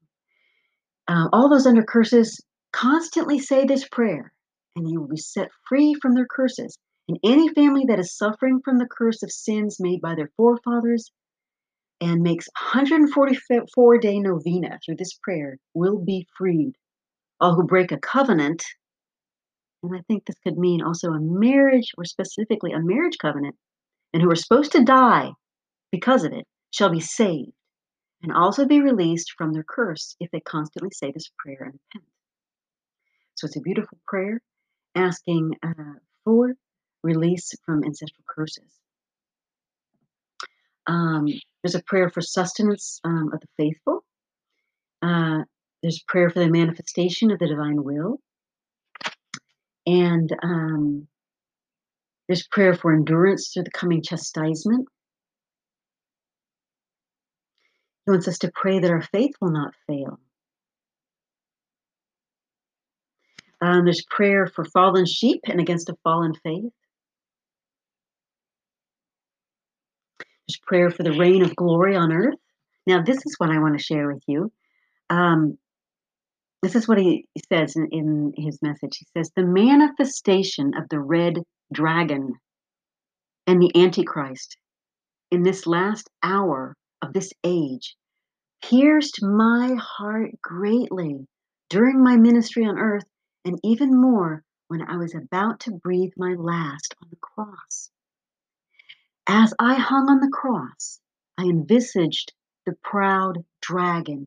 uh, 1.09 1.29
all 1.33 1.49
those 1.49 1.67
under 1.67 1.83
curses 1.83 2.43
constantly 2.73 3.39
say 3.39 3.65
this 3.65 3.87
prayer, 3.89 4.33
and 4.77 4.89
you 4.89 5.01
will 5.01 5.09
be 5.09 5.17
set 5.17 5.51
free 5.69 5.95
from 6.01 6.15
their 6.15 6.27
curses. 6.27 6.79
And 7.09 7.19
any 7.23 7.49
family 7.51 7.85
that 7.89 7.99
is 7.99 8.17
suffering 8.17 8.61
from 8.65 8.79
the 8.79 8.89
curse 8.91 9.23
of 9.23 9.31
sins 9.31 9.77
made 9.79 10.01
by 10.01 10.15
their 10.15 10.31
forefathers 10.37 11.11
and 12.01 12.23
makes 12.23 12.49
144 12.73 13.99
day 13.99 14.19
novena 14.19 14.79
through 14.85 14.97
this 14.97 15.13
prayer 15.23 15.59
will 15.75 15.99
be 15.99 16.27
freed. 16.37 16.73
All 17.41 17.55
who 17.55 17.65
break 17.65 17.93
a 17.93 17.99
covenant, 17.99 18.65
and 19.83 19.95
I 19.95 20.01
think 20.09 20.25
this 20.25 20.39
could 20.43 20.57
mean 20.57 20.83
also 20.83 21.11
a 21.11 21.21
marriage 21.21 21.93
or 21.99 22.07
specifically 22.07 22.73
a 22.73 22.81
marriage 22.81 23.19
covenant, 23.19 23.57
and 24.15 24.23
who 24.23 24.31
are 24.31 24.37
supposed 24.37 24.73
to 24.73 24.85
die 24.85 25.33
because 25.95 26.25
of 26.25 26.33
it, 26.33 26.45
shall 26.73 26.91
be 26.91 27.01
saved 27.01 27.53
and 28.21 28.33
also 28.33 28.67
be 28.67 28.81
released 28.81 29.33
from 29.39 29.53
their 29.53 29.63
curse 29.63 30.17
if 30.19 30.29
they 30.33 30.41
constantly 30.41 30.91
say 30.91 31.13
this 31.13 31.31
prayer 31.39 31.63
and 31.63 31.75
repent. 31.75 32.11
So 33.37 33.47
it's 33.47 33.57
a 33.57 33.61
beautiful 33.61 33.97
prayer 34.05 34.41
asking 34.97 35.55
uh, 35.63 35.99
for 36.25 36.55
release 37.05 37.53
from 37.65 37.85
ancestral 37.85 38.25
curses. 38.27 38.73
Um, 40.89 41.29
there's 41.63 41.77
a 41.77 41.83
prayer 41.83 42.11
for 42.11 42.21
sustenance 42.21 43.01
um, 43.05 43.31
of 43.33 43.41
the 43.41 43.47
faithful. 43.57 44.05
Uh, 45.01 45.45
there's 45.83 46.03
prayer 46.09 46.29
for 46.29 46.41
the 46.41 46.51
manifestation 46.51 47.31
of 47.31 47.39
the 47.39 47.47
divine 47.47 47.85
will. 47.85 48.19
And 49.87 50.29
um, 50.43 51.07
there's 52.27 52.49
prayer 52.49 52.75
for 52.75 52.93
endurance 52.93 53.51
through 53.53 53.65
the 53.65 53.71
coming 53.71 54.03
chastisement. 54.03 54.89
He 58.07 58.11
wants 58.11 58.29
us 58.29 58.39
to 58.39 58.51
pray 58.55 58.79
that 58.79 58.91
our 58.91 59.03
faith 59.03 59.35
will 59.41 59.51
not 59.51 59.75
fail. 59.87 60.19
Um, 63.61 63.85
there's 63.85 64.05
prayer 64.11 64.47
for 64.47 64.65
fallen 64.65 65.07
sheep 65.07 65.41
and 65.47 65.59
against 65.59 65.89
a 65.89 65.97
fallen 66.05 66.35
faith. 66.35 66.71
There's 70.47 70.61
prayer 70.63 70.91
for 70.91 71.03
the 71.03 71.17
reign 71.17 71.43
of 71.43 71.57
glory 71.57 71.97
on 71.97 72.13
earth. 72.13 72.39
Now, 72.87 73.03
this 73.03 73.17
is 73.25 73.37
what 73.39 73.49
I 73.49 73.59
want 73.59 73.79
to 73.79 73.83
share 73.83 74.13
with 74.13 74.23
you. 74.27 74.53
Um, 75.09 75.57
this 76.63 76.75
is 76.75 76.87
what 76.87 76.99
he 76.99 77.27
says 77.51 77.77
in, 77.77 77.89
in 77.91 78.35
his 78.37 78.61
message. 78.61 78.99
He 78.99 79.07
says, 79.17 79.31
The 79.35 79.45
manifestation 79.45 80.73
of 80.77 80.89
the 80.91 81.01
red 81.01 81.39
dragon 81.73 82.35
and 83.47 83.63
the 83.63 83.73
Antichrist 83.75 84.59
in 85.31 85.43
this 85.43 85.67
last 85.67 86.09
hour 86.23 86.77
of 87.05 87.13
this 87.13 87.33
age 87.45 87.97
pierced 88.63 89.23
my 89.23 89.75
heart 89.75 90.31
greatly 90.41 91.27
during 91.69 92.03
my 92.03 92.17
ministry 92.17 92.65
on 92.65 92.79
earth, 92.79 93.05
and 93.45 93.59
even 93.63 94.01
more 94.01 94.43
when 94.69 94.83
I 94.83 94.97
was 94.97 95.15
about 95.15 95.61
to 95.61 95.73
breathe 95.73 96.13
my 96.17 96.35
last 96.35 96.95
on 97.03 97.09
the 97.11 97.17
cross. 97.17 97.91
As 99.27 99.53
I 99.59 99.75
hung 99.75 100.09
on 100.09 100.21
the 100.21 100.33
cross, 100.33 101.01
I 101.39 101.45
envisaged 101.45 102.33
the 102.67 102.75
proud 102.83 103.45
dragon. 103.61 104.27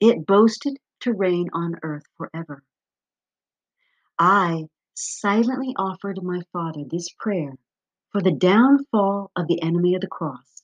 It 0.00 0.26
boasted 0.26 0.78
to 1.00 1.12
reign 1.12 1.48
on 1.52 1.76
earth 1.82 2.04
forever. 2.16 2.62
I 4.18 4.66
silently 4.94 5.74
offered 5.76 6.22
my 6.22 6.42
Father 6.52 6.84
this 6.88 7.08
prayer 7.18 7.54
for 8.12 8.22
the 8.22 8.32
downfall 8.32 9.32
of 9.36 9.48
the 9.48 9.62
enemy 9.62 9.94
of 9.94 10.00
the 10.00 10.08
cross. 10.08 10.57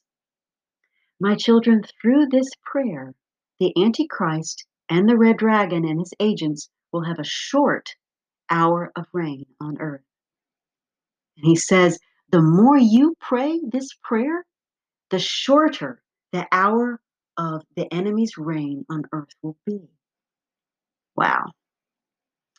My 1.24 1.36
children, 1.36 1.82
through 2.02 2.26
this 2.26 2.50
prayer, 2.64 3.14
the 3.58 3.72
Antichrist 3.82 4.66
and 4.90 5.08
the 5.08 5.16
red 5.16 5.38
dragon 5.38 5.86
and 5.86 5.98
his 5.98 6.12
agents 6.20 6.68
will 6.92 7.02
have 7.02 7.18
a 7.18 7.24
short 7.24 7.88
hour 8.50 8.92
of 8.94 9.06
reign 9.14 9.46
on 9.58 9.80
earth. 9.80 10.02
And 11.38 11.46
he 11.46 11.56
says, 11.56 11.98
the 12.30 12.42
more 12.42 12.76
you 12.76 13.16
pray 13.22 13.58
this 13.72 13.88
prayer, 14.02 14.44
the 15.08 15.18
shorter 15.18 16.02
the 16.32 16.46
hour 16.52 17.00
of 17.38 17.62
the 17.74 17.90
enemy's 17.90 18.36
reign 18.36 18.84
on 18.90 19.04
earth 19.14 19.30
will 19.40 19.56
be. 19.64 19.80
Wow. 21.16 21.46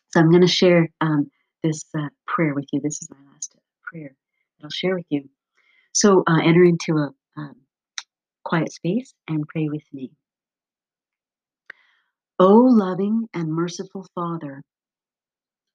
So 0.10 0.22
I'm 0.22 0.32
going 0.32 0.42
to 0.42 0.48
share 0.48 0.90
um, 1.02 1.30
this 1.62 1.86
uh, 1.96 2.10
prayer 2.26 2.56
with 2.56 2.66
you. 2.74 2.82
This 2.82 3.00
is 3.00 3.12
my 3.12 3.32
last 3.32 3.56
prayer 3.84 4.16
that 4.58 4.64
I'll 4.64 4.72
share 4.72 4.96
with 4.96 5.06
you. 5.10 5.30
So 5.92 6.24
uh, 6.26 6.40
enter 6.44 6.64
into 6.64 6.98
a 6.98 7.12
um, 7.38 7.56
quiet 8.46 8.72
space 8.72 9.14
and 9.28 9.48
pray 9.48 9.68
with 9.68 9.84
me. 9.92 10.12
O 12.40 12.54
loving 12.54 13.28
and 13.34 13.50
merciful 13.50 14.06
Father, 14.16 14.62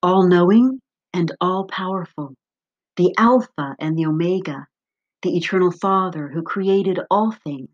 all 0.03 0.27
knowing 0.27 0.81
and 1.13 1.33
all 1.41 1.67
powerful, 1.67 2.35
the 2.97 3.15
Alpha 3.19 3.75
and 3.79 3.99
the 3.99 4.07
Omega, 4.07 4.67
the 5.23 5.37
eternal 5.37 5.73
Father 5.73 6.29
who 6.29 6.43
created 6.43 7.01
all 7.11 7.33
things, 7.45 7.69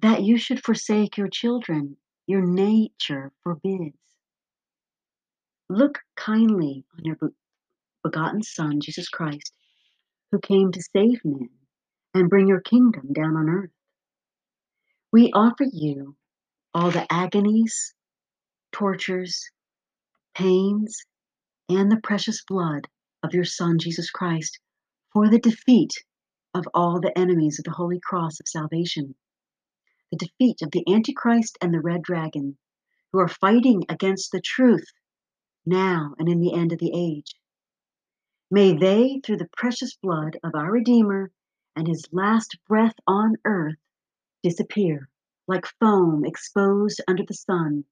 that 0.00 0.22
you 0.22 0.38
should 0.38 0.64
forsake 0.64 1.16
your 1.16 1.28
children, 1.28 1.96
your 2.26 2.42
nature 2.42 3.32
forbids. 3.42 3.96
Look 5.68 6.00
kindly 6.16 6.84
on 6.98 7.04
your 7.04 7.18
begotten 8.04 8.42
Son, 8.42 8.80
Jesus 8.80 9.08
Christ, 9.08 9.52
who 10.30 10.38
came 10.38 10.70
to 10.72 10.82
save 10.94 11.24
men 11.24 11.48
and 12.14 12.28
bring 12.28 12.46
your 12.46 12.60
kingdom 12.60 13.12
down 13.12 13.36
on 13.36 13.48
earth. 13.48 13.70
We 15.12 15.32
offer 15.32 15.64
you 15.70 16.16
all 16.74 16.90
the 16.90 17.10
agonies, 17.12 17.94
tortures, 18.72 19.50
pains, 20.34 21.04
and 21.68 21.90
the 21.90 22.00
precious 22.02 22.42
blood 22.44 22.88
of 23.22 23.34
your 23.34 23.44
Son, 23.44 23.78
Jesus 23.78 24.10
Christ, 24.10 24.58
for 25.12 25.28
the 25.28 25.38
defeat 25.38 25.92
of 26.54 26.64
all 26.74 27.00
the 27.00 27.16
enemies 27.16 27.58
of 27.58 27.64
the 27.64 27.72
Holy 27.72 28.00
Cross 28.00 28.40
of 28.40 28.48
salvation, 28.48 29.14
the 30.10 30.18
defeat 30.18 30.62
of 30.62 30.70
the 30.70 30.84
Antichrist 30.92 31.56
and 31.60 31.72
the 31.72 31.80
Red 31.80 32.02
Dragon, 32.02 32.56
who 33.12 33.20
are 33.20 33.28
fighting 33.28 33.84
against 33.88 34.32
the 34.32 34.40
truth 34.40 34.86
now 35.64 36.14
and 36.18 36.28
in 36.28 36.40
the 36.40 36.54
end 36.54 36.72
of 36.72 36.78
the 36.78 36.92
age. 36.94 37.34
May 38.50 38.76
they, 38.76 39.20
through 39.24 39.38
the 39.38 39.48
precious 39.56 39.96
blood 40.02 40.38
of 40.42 40.54
our 40.54 40.70
Redeemer 40.70 41.30
and 41.76 41.86
his 41.86 42.04
last 42.12 42.56
breath 42.68 42.94
on 43.06 43.36
earth, 43.44 43.76
disappear 44.42 45.08
like 45.48 45.66
foam 45.80 46.24
exposed 46.24 47.00
under 47.08 47.24
the 47.26 47.34
sun, 47.34 47.84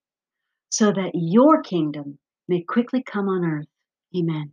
so 0.69 0.93
that 0.93 1.11
your 1.15 1.63
kingdom 1.63 2.19
may 2.49 2.63
quickly 2.63 3.03
come 3.03 3.29
on 3.29 3.45
earth. 3.45 3.69
Amen. 4.17 4.53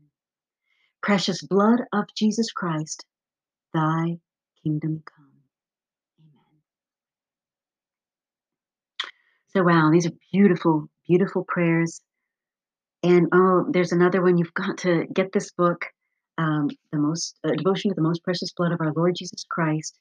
Precious 1.02 1.42
blood 1.42 1.82
of 1.94 2.06
Jesus 2.16 2.52
Christ, 2.52 3.06
thy 3.74 4.20
kingdom 4.64 5.04
come. 5.06 5.32
Amen. 6.20 6.62
So, 9.50 9.64
wow, 9.64 9.92
these 9.92 10.08
are 10.08 10.14
beautiful, 10.32 10.90
beautiful 11.08 11.44
prayers. 11.44 12.02
And 13.04 13.28
oh, 13.32 13.66
there's 13.70 13.92
another 13.92 14.22
one. 14.22 14.38
You've 14.38 14.54
got 14.54 14.80
to 14.80 15.06
get 15.14 15.32
this 15.32 15.52
book, 15.52 15.86
um, 16.38 16.70
the 16.92 17.00
most 17.00 17.38
uh, 17.44 17.52
devotion 17.52 17.90
to 17.90 17.96
the 17.96 18.02
most 18.02 18.24
precious 18.24 18.52
blood 18.54 18.72
of 18.72 18.82
our 18.82 18.94
Lord 18.94 19.16
Jesus 19.16 19.46
Christ, 19.50 19.98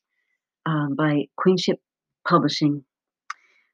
um, 0.66 0.94
by 0.94 1.26
Queenship 1.36 1.80
Publishing. 2.26 2.84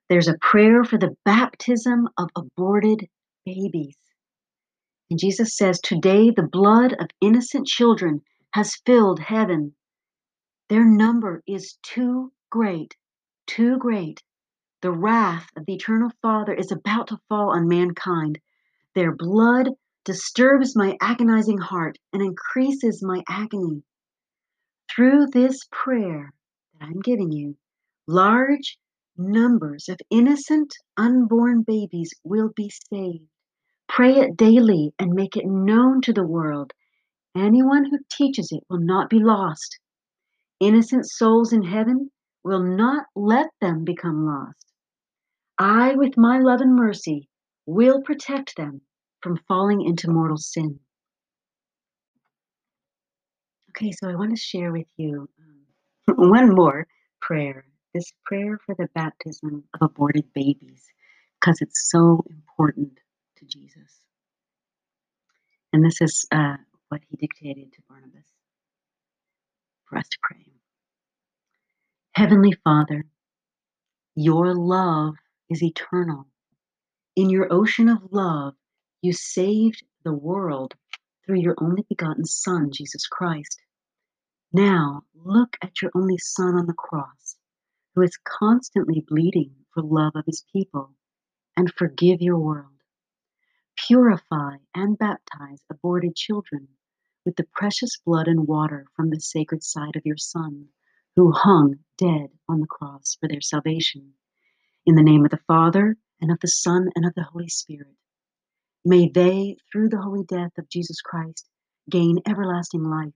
There's 0.09 0.29
a 0.29 0.39
prayer 0.39 0.85
for 0.85 0.99
the 0.99 1.17
baptism 1.25 2.09
of 2.19 2.29
aborted 2.37 3.09
babies. 3.47 3.97
And 5.11 5.19
Jesus 5.19 5.57
says, 5.57 5.81
Today 5.81 6.31
the 6.31 6.43
blood 6.43 6.95
of 6.99 7.09
innocent 7.21 7.67
children 7.67 8.23
has 8.53 8.77
filled 8.87 9.21
heaven. 9.21 9.75
Their 10.69 10.85
number 10.85 11.43
is 11.47 11.79
too 11.83 12.33
great, 12.51 12.97
too 13.47 13.79
great. 13.79 14.23
The 14.83 14.93
wrath 14.93 15.49
of 15.57 15.65
the 15.67 15.75
eternal 15.75 16.11
Father 16.23 16.53
is 16.53 16.73
about 16.73 17.09
to 17.09 17.21
fall 17.29 17.51
on 17.51 17.69
mankind. 17.69 18.39
Their 18.95 19.15
blood 19.15 19.71
disturbs 20.05 20.75
my 20.75 20.97
agonizing 21.01 21.59
heart 21.59 21.97
and 22.13 22.23
increases 22.23 23.03
my 23.03 23.23
agony. 23.29 23.83
Through 24.91 25.29
this 25.29 25.61
prayer 25.71 26.33
that 26.73 26.87
I'm 26.87 27.01
giving 27.01 27.31
you, 27.31 27.57
large 28.07 28.79
numbers 29.17 29.89
of 29.89 30.01
innocent 30.11 30.75
unborn 30.97 31.63
babies 31.63 32.13
will 32.25 32.51
be 32.57 32.71
saved. 32.93 33.29
Pray 33.89 34.17
it 34.17 34.37
daily 34.37 34.93
and 34.99 35.13
make 35.13 35.37
it 35.37 35.47
known 35.47 36.01
to 36.03 36.13
the 36.13 36.27
world. 36.27 36.73
Anyone 37.37 37.85
who 37.85 37.99
teaches 38.11 38.51
it 38.51 38.65
will 38.69 38.81
not 38.81 39.09
be 39.09 39.21
lost. 39.21 39.79
Innocent 40.61 41.09
souls 41.09 41.53
in 41.53 41.63
heaven 41.63 42.11
will 42.43 42.63
not 42.63 43.07
let 43.15 43.51
them 43.61 43.85
become 43.85 44.27
lost. 44.27 44.67
I, 45.59 45.95
with 45.95 46.17
my 46.17 46.41
love 46.41 46.61
and 46.61 46.75
mercy, 46.75 47.29
will 47.67 48.03
protect 48.03 48.57
them 48.57 48.81
from 49.23 49.39
falling 49.49 49.83
into 49.83 50.11
mortal 50.11 50.37
sin. 50.37 50.81
Okay, 53.71 53.93
so 53.93 54.09
I 54.09 54.17
want 54.17 54.31
to 54.31 54.37
share 54.37 54.73
with 54.73 54.87
you 54.97 55.29
um, 56.09 56.17
one 56.31 56.55
more 56.55 56.87
prayer 57.21 57.65
this 57.95 58.13
prayer 58.25 58.59
for 58.65 58.75
the 58.75 58.89
baptism 58.95 59.65
of 59.75 59.83
aborted 59.83 60.25
babies 60.35 60.85
because 61.41 61.61
it's 61.61 61.91
so 61.91 62.25
important 62.31 62.99
to 63.37 63.45
Jesus. 63.45 64.01
And 65.73 65.85
this 65.85 66.01
is 66.01 66.27
uh, 66.33 66.57
what 66.89 67.03
he 67.09 67.17
dictated 67.17 67.73
to 67.73 67.83
Barnabas 67.89 68.27
for 69.87 69.99
us 69.99 70.09
to 70.09 70.19
pray. 70.23 70.47
Heavenly 72.15 72.53
Father, 72.65 73.05
your 74.15 74.55
love 74.55 75.15
is 75.49 75.63
eternal. 75.63 76.27
In 77.17 77.31
your 77.31 77.53
ocean 77.53 77.89
of 77.89 77.99
love, 78.11 78.55
you 79.03 79.13
saved 79.13 79.83
the 80.05 80.13
world 80.13 80.75
through 81.27 81.41
your 81.41 81.57
only 81.59 81.85
begotten 81.89 82.25
Son, 82.25 82.71
Jesus 82.73 83.09
Christ. 83.09 83.61
Now, 84.53 85.03
look 85.13 85.57
at 85.61 85.83
your 85.83 85.91
only 85.95 86.19
Son 86.19 86.55
on 86.55 86.67
the 86.67 86.73
cross, 86.73 87.37
who 87.95 88.03
is 88.03 88.17
constantly 88.25 89.05
bleeding 89.07 89.55
for 89.75 89.83
love 89.83 90.13
of 90.15 90.25
his 90.27 90.45
people, 90.53 90.95
and 91.57 91.73
forgive 91.75 92.23
your 92.23 92.39
world. 92.39 92.69
Purify 93.77 94.59
and 94.73 94.97
baptize 94.97 95.65
aborted 95.69 96.15
children 96.15 96.69
with 97.25 97.35
the 97.35 97.47
precious 97.53 97.99
blood 98.05 98.29
and 98.29 98.47
water 98.47 98.87
from 98.95 99.11
the 99.11 99.21
sacred 99.21 99.65
side 99.65 99.97
of 99.97 100.07
your 100.07 100.17
Son, 100.17 100.69
who 101.17 101.33
hung 101.33 101.81
dead 101.99 102.29
on 102.49 102.61
the 102.61 102.67
cross 102.67 103.17
for 103.19 103.29
their 103.29 103.41
salvation. 103.41 104.15
In 104.87 104.95
the 104.95 105.03
name 105.03 105.25
of 105.25 105.33
the 105.33 105.41
Father, 105.49 105.97
and 106.21 106.31
of 106.31 106.39
the 106.41 106.49
Son, 106.49 106.89
and 106.95 107.05
of 107.05 107.15
the 107.15 107.25
Holy 107.25 107.49
Spirit. 107.49 107.97
May 108.85 109.09
they, 109.09 109.57
through 109.71 109.91
the 109.91 110.01
holy 110.01 110.25
death 110.25 110.59
of 110.59 110.69
Jesus 110.69 111.01
Christ, 111.01 111.49
gain 111.89 112.19
everlasting 112.27 112.83
life, 112.83 113.15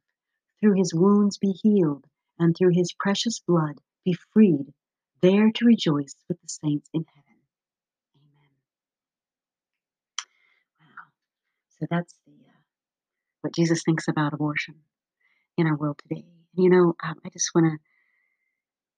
through 0.60 0.74
his 0.74 0.94
wounds 0.94 1.38
be 1.38 1.52
healed, 1.52 2.04
and 2.38 2.54
through 2.56 2.72
his 2.72 2.92
precious 2.98 3.40
blood 3.40 3.80
be 4.04 4.16
freed, 4.32 4.72
there 5.22 5.50
to 5.50 5.64
rejoice 5.64 6.14
with 6.28 6.40
the 6.40 6.48
saints 6.48 6.88
in 6.94 7.04
heaven. 7.14 7.40
Amen. 8.16 8.50
Wow. 10.80 10.86
So 11.80 11.86
that's 11.90 12.14
the 12.26 12.32
uh, 12.32 12.60
what 13.40 13.54
Jesus 13.54 13.82
thinks 13.82 14.06
about 14.08 14.34
abortion 14.34 14.76
in 15.56 15.66
our 15.66 15.76
world 15.76 15.98
today. 15.98 16.24
You 16.54 16.70
know, 16.70 16.94
um, 17.02 17.16
I 17.24 17.28
just 17.30 17.50
want 17.54 17.72
to 17.72 17.78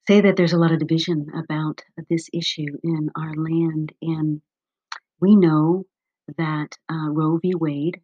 say 0.06 0.20
that 0.20 0.36
there's 0.36 0.52
a 0.52 0.58
lot 0.58 0.72
of 0.72 0.78
division 0.78 1.30
about 1.34 1.82
this 2.10 2.28
issue 2.32 2.76
in 2.82 3.10
our 3.16 3.34
land, 3.34 3.92
and 4.02 4.42
we 5.20 5.34
know 5.34 5.86
that 6.36 6.76
uh, 6.90 7.10
Roe 7.10 7.38
v. 7.38 7.54
Wade 7.54 8.00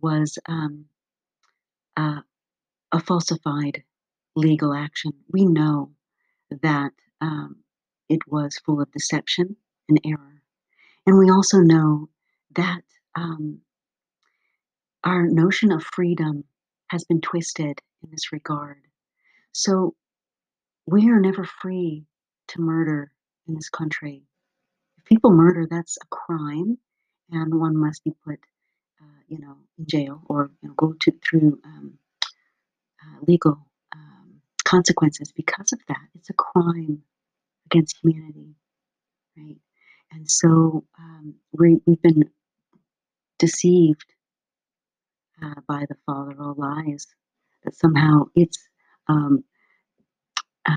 was 0.00 0.38
um, 0.48 0.86
uh, 1.96 2.20
a 2.92 3.00
falsified 3.00 3.82
legal 4.34 4.72
action. 4.74 5.12
We 5.32 5.46
know 5.46 5.92
that 6.62 6.92
um, 7.20 7.56
it 8.08 8.20
was 8.26 8.58
full 8.64 8.80
of 8.80 8.92
deception 8.92 9.56
and 9.88 10.00
error. 10.04 10.42
And 11.06 11.18
we 11.18 11.30
also 11.30 11.58
know 11.58 12.08
that 12.54 12.82
um, 13.14 13.60
our 15.04 15.26
notion 15.26 15.72
of 15.72 15.82
freedom 15.82 16.44
has 16.88 17.04
been 17.04 17.20
twisted 17.20 17.80
in 18.02 18.10
this 18.10 18.32
regard. 18.32 18.82
So 19.52 19.94
we 20.86 21.08
are 21.10 21.20
never 21.20 21.44
free 21.44 22.04
to 22.48 22.60
murder 22.60 23.10
in 23.48 23.54
this 23.54 23.70
country. 23.70 24.22
If 24.98 25.04
people 25.04 25.30
murder, 25.32 25.66
that's 25.68 25.96
a 26.02 26.06
crime, 26.14 26.78
and 27.30 27.54
one 27.58 27.76
must 27.76 28.04
be 28.04 28.12
put, 28.24 28.38
uh, 29.02 29.20
you 29.28 29.38
know, 29.38 29.56
in 29.78 29.86
jail 29.86 30.22
or 30.28 30.50
you 30.62 30.68
know, 30.68 30.74
go 30.76 30.94
to 31.00 31.12
through 31.24 31.60
um, 31.64 31.98
uh, 33.02 33.18
legal 33.26 33.58
um, 33.94 34.40
consequences 34.64 35.32
because 35.32 35.72
of 35.72 35.80
that. 35.88 36.06
It's 36.14 36.30
a 36.30 36.34
crime 36.34 37.02
against 37.66 37.98
humanity, 38.02 38.54
right? 39.36 39.58
And 40.12 40.30
so 40.30 40.84
um, 40.98 41.34
we, 41.52 41.80
we've 41.86 42.02
been 42.02 42.30
deceived 43.38 44.06
uh, 45.42 45.60
by 45.68 45.84
the 45.88 45.96
father 46.06 46.32
of 46.32 46.40
all 46.40 46.54
lies 46.56 47.06
that 47.64 47.74
somehow 47.76 48.24
it's 48.34 48.58
um, 49.08 49.44
uh, 50.68 50.76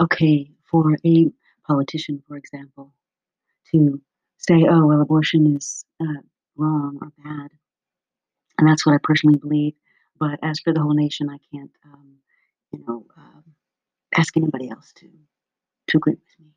okay 0.00 0.50
for 0.70 0.96
a 1.04 1.26
politician, 1.66 2.22
for 2.28 2.36
example, 2.36 2.92
to 3.72 4.00
say, 4.38 4.66
oh, 4.68 4.86
well, 4.86 5.00
abortion 5.00 5.56
is 5.56 5.84
uh, 6.00 6.22
wrong 6.56 6.98
or 7.02 7.12
bad. 7.22 7.50
And 8.58 8.68
that's 8.68 8.86
what 8.86 8.94
I 8.94 8.98
personally 9.02 9.38
believe. 9.38 9.74
But 10.18 10.38
as 10.42 10.60
for 10.60 10.72
the 10.72 10.80
whole 10.80 10.94
nation, 10.94 11.28
I 11.30 11.38
can't, 11.52 11.70
um, 11.84 12.16
you 12.72 12.84
know, 12.86 13.06
um, 13.16 13.44
ask 14.16 14.36
anybody 14.36 14.70
else 14.70 14.92
to 14.96 15.08
to 15.88 15.96
agree 15.96 16.14
with 16.14 16.40
me. 16.46 16.52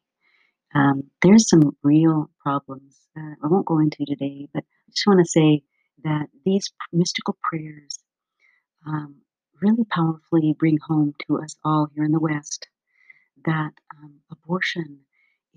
Um, 0.76 1.04
there's 1.22 1.50
some 1.50 1.76
real 1.84 2.30
problems 2.42 2.98
I 3.44 3.48
won't 3.48 3.66
go 3.66 3.80
into 3.80 4.06
today, 4.06 4.48
but 4.54 4.64
I 4.64 4.92
just 4.92 5.08
want 5.08 5.20
to 5.20 5.30
say 5.30 5.64
that 6.04 6.28
these 6.46 6.72
mystical 6.94 7.38
prayers 7.44 8.00
um, 8.88 9.18
really 9.62 9.86
powerfully 9.86 10.56
bring 10.58 10.78
home 10.86 11.14
to 11.28 11.40
us 11.40 11.56
all 11.64 11.90
here 11.94 12.04
in 12.04 12.12
the 12.12 12.20
West 12.20 12.68
that 13.46 13.72
um, 13.98 14.16
abortion 14.32 15.00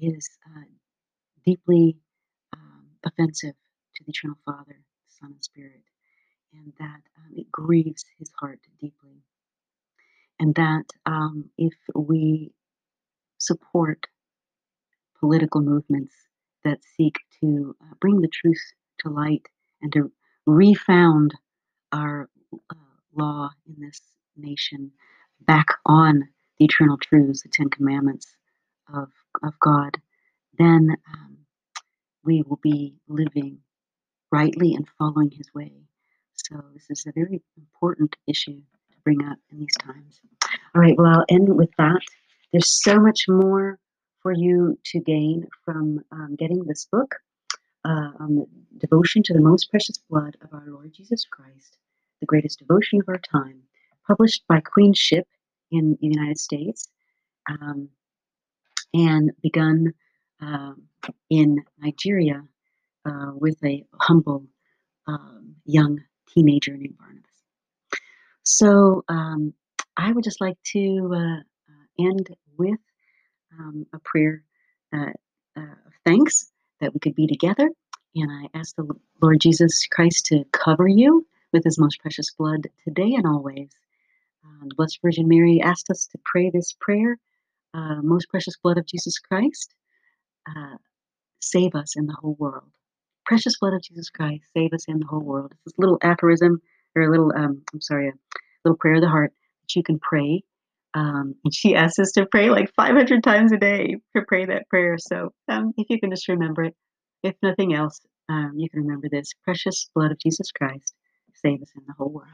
is 0.01 0.29
uh, 0.47 0.65
deeply 1.45 1.97
offensive 3.07 3.55
to 3.97 4.05
the 4.05 4.11
Eternal 4.11 4.39
Father, 4.45 4.81
Son, 5.09 5.33
and 5.33 5.45
Spirit, 5.45 5.83
and 6.55 6.73
that 6.79 7.03
um, 7.19 7.33
it 7.37 7.51
grieves 7.53 8.05
his 8.19 8.31
heart 8.41 8.61
deeply. 8.81 9.23
And 10.41 10.55
that 10.57 10.85
um, 11.07 11.51
if 11.59 11.75
we 11.95 12.53
support 13.39 14.07
political 15.21 15.63
movements 15.63 16.15
that 16.65 16.81
seek 16.97 17.17
to 17.41 17.77
uh, 17.83 17.95
bring 18.01 18.21
the 18.21 18.29
truth 18.29 18.63
to 19.01 19.11
light 19.11 19.47
and 19.83 19.93
to 19.93 20.13
refound 20.47 21.35
our 21.93 22.29
uh, 22.71 22.77
law 23.17 23.51
in 23.67 23.77
this 23.87 24.01
nation 24.37 24.93
back 25.41 25.67
on 25.87 26.29
the 26.59 26.65
eternal 26.65 26.99
truths, 26.99 27.43
the 27.43 27.49
Ten 27.51 27.71
Commandments 27.71 28.37
of, 28.95 29.09
of 29.43 29.55
God, 29.61 29.99
then 30.59 30.97
um, 31.15 31.34
we 32.25 32.43
will 32.43 32.61
be 32.63 32.95
living 33.09 33.59
rightly 34.31 34.75
and 34.75 34.87
following 34.99 35.31
His 35.31 35.53
way. 35.55 35.73
So, 36.35 36.63
this 36.73 36.87
is 36.91 37.05
a 37.07 37.13
very 37.13 37.43
important 37.57 38.17
issue 38.27 38.61
to 38.93 38.97
bring 39.05 39.25
up 39.25 39.39
in 39.51 39.59
these 39.59 39.77
times. 39.81 40.21
All 40.75 40.81
right, 40.81 40.97
well, 40.97 41.07
I'll 41.07 41.25
end 41.29 41.55
with 41.55 41.71
that. 41.79 42.01
There's 42.53 42.83
so 42.83 42.99
much 42.99 43.27
more 43.29 43.79
for 44.21 44.33
you 44.33 44.79
to 44.87 45.01
gain 45.01 45.47
from 45.65 46.01
um, 46.11 46.35
getting 46.39 46.65
this 46.65 46.87
book 46.91 47.15
uh, 47.85 48.11
on 48.19 48.37
the 48.37 48.47
devotion 48.79 49.23
to 49.25 49.35
the 49.35 49.41
most 49.41 49.71
precious 49.71 49.99
blood 50.09 50.37
of 50.43 50.53
our 50.53 50.65
Lord 50.67 50.93
Jesus 50.93 51.25
Christ, 51.31 51.77
the 52.21 52.27
greatest 52.27 52.59
devotion 52.59 53.01
of 53.01 53.09
our 53.09 53.19
time, 53.19 53.61
published 54.07 54.45
by 54.49 54.61
Queenship 54.61 55.27
in 55.71 55.99
the 56.01 56.07
United 56.07 56.39
States 56.39 56.89
um, 57.49 57.89
and 58.95 59.33
begun 59.43 59.93
um, 60.41 60.85
in 61.31 61.65
Nigeria 61.79 62.43
uh, 63.05 63.33
with 63.35 63.57
a 63.65 63.85
humble 64.01 64.47
um, 65.07 65.57
young 65.65 66.01
teenager 66.29 66.77
named 66.77 66.97
Barnabas. 66.99 67.31
So 68.43 69.05
um, 69.09 69.55
I 69.97 70.13
would 70.13 70.25
just 70.25 70.41
like 70.41 70.61
to 70.73 71.11
uh, 71.15 71.41
uh 71.41 72.07
end 72.07 72.29
with 72.59 72.81
um, 73.59 73.87
a 73.93 73.99
prayer 74.01 74.43
uh, 74.93 75.13
uh, 75.57 75.61
of 75.87 75.93
thanks 76.05 76.51
that 76.81 76.93
we 76.93 77.01
could 77.01 77.15
be 77.15 77.27
together. 77.27 77.71
And 78.17 78.31
I 78.31 78.59
ask 78.59 78.77
the 78.77 78.89
Lord 79.21 79.41
Jesus 79.41 79.87
Christ 79.87 80.27
to 80.27 80.45
cover 80.53 80.87
you 80.87 81.27
with 81.53 81.65
his 81.65 81.79
most 81.79 82.01
precious 82.01 82.31
blood 82.33 82.67
today 82.85 83.15
and 83.15 83.27
always. 83.27 83.71
Um, 84.45 84.69
the 84.69 84.75
Blessed 84.75 84.99
Virgin 85.03 85.29
Mary 85.29 85.61
asked 85.63 85.91
us 85.91 86.07
to 86.09 86.19
pray 86.25 86.51
this 86.51 86.75
prayer 86.79 87.19
uh, 87.75 88.01
Most 88.03 88.29
precious 88.29 88.57
blood 88.57 88.79
of 88.79 88.87
Jesus 88.87 89.19
Christ, 89.19 89.75
uh, 90.49 90.77
save 91.51 91.75
us 91.75 91.97
in 91.97 92.07
the 92.07 92.17
whole 92.21 92.37
world. 92.39 92.71
Precious 93.27 93.59
blood 93.59 93.75
of 93.75 93.83
Jesus 93.83 94.11
Christ, 94.11 94.45
save 94.57 94.73
us 94.73 94.85
in 94.87 94.99
the 94.99 95.07
whole 95.07 95.23
world. 95.23 95.53
It's 95.53 95.65
this 95.65 95.79
little 95.79 95.99
aphorism, 96.03 96.61
or 96.95 97.03
a 97.03 97.11
little, 97.11 97.33
um, 97.35 97.63
I'm 97.73 97.81
sorry, 97.81 98.09
a 98.09 98.13
little 98.65 98.77
prayer 98.77 98.97
of 98.97 99.01
the 99.01 99.09
heart 99.09 99.33
that 99.63 99.77
you 99.77 99.83
can 99.83 99.99
pray 99.99 100.43
um, 100.95 101.35
and 101.45 101.55
she 101.55 101.75
asks 101.75 101.99
us 101.99 102.13
to 102.13 102.27
pray 102.27 102.51
like 102.51 102.73
500 102.75 103.23
times 103.23 103.53
a 103.53 103.59
day 103.59 103.97
to 104.17 104.23
pray 104.27 104.47
that 104.47 104.69
prayer. 104.69 104.97
So 104.99 105.33
um, 105.49 105.73
if 105.77 105.91
you 105.91 106.01
can 106.01 106.11
just 106.11 106.29
remember 106.29 106.65
it, 106.65 106.75
if 107.23 107.35
nothing 107.43 107.75
else, 107.75 108.01
um, 108.29 108.53
you 108.57 108.71
can 108.71 108.83
remember 108.83 109.09
this 109.09 109.33
precious 109.45 109.89
blood 109.95 110.13
of 110.13 110.19
Jesus 110.19 110.51
Christ, 110.53 110.95
save 111.35 111.63
us 111.63 111.71
in 111.77 111.83
the 111.87 111.95
whole 111.99 112.11
world. 112.11 112.29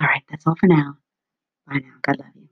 All 0.00 0.06
right, 0.06 0.22
that's 0.28 0.46
all 0.46 0.56
for 0.58 0.66
now. 0.66 0.96
Bye 1.66 1.78
now. 1.78 1.94
God 2.02 2.18
love 2.18 2.28
you. 2.34 2.48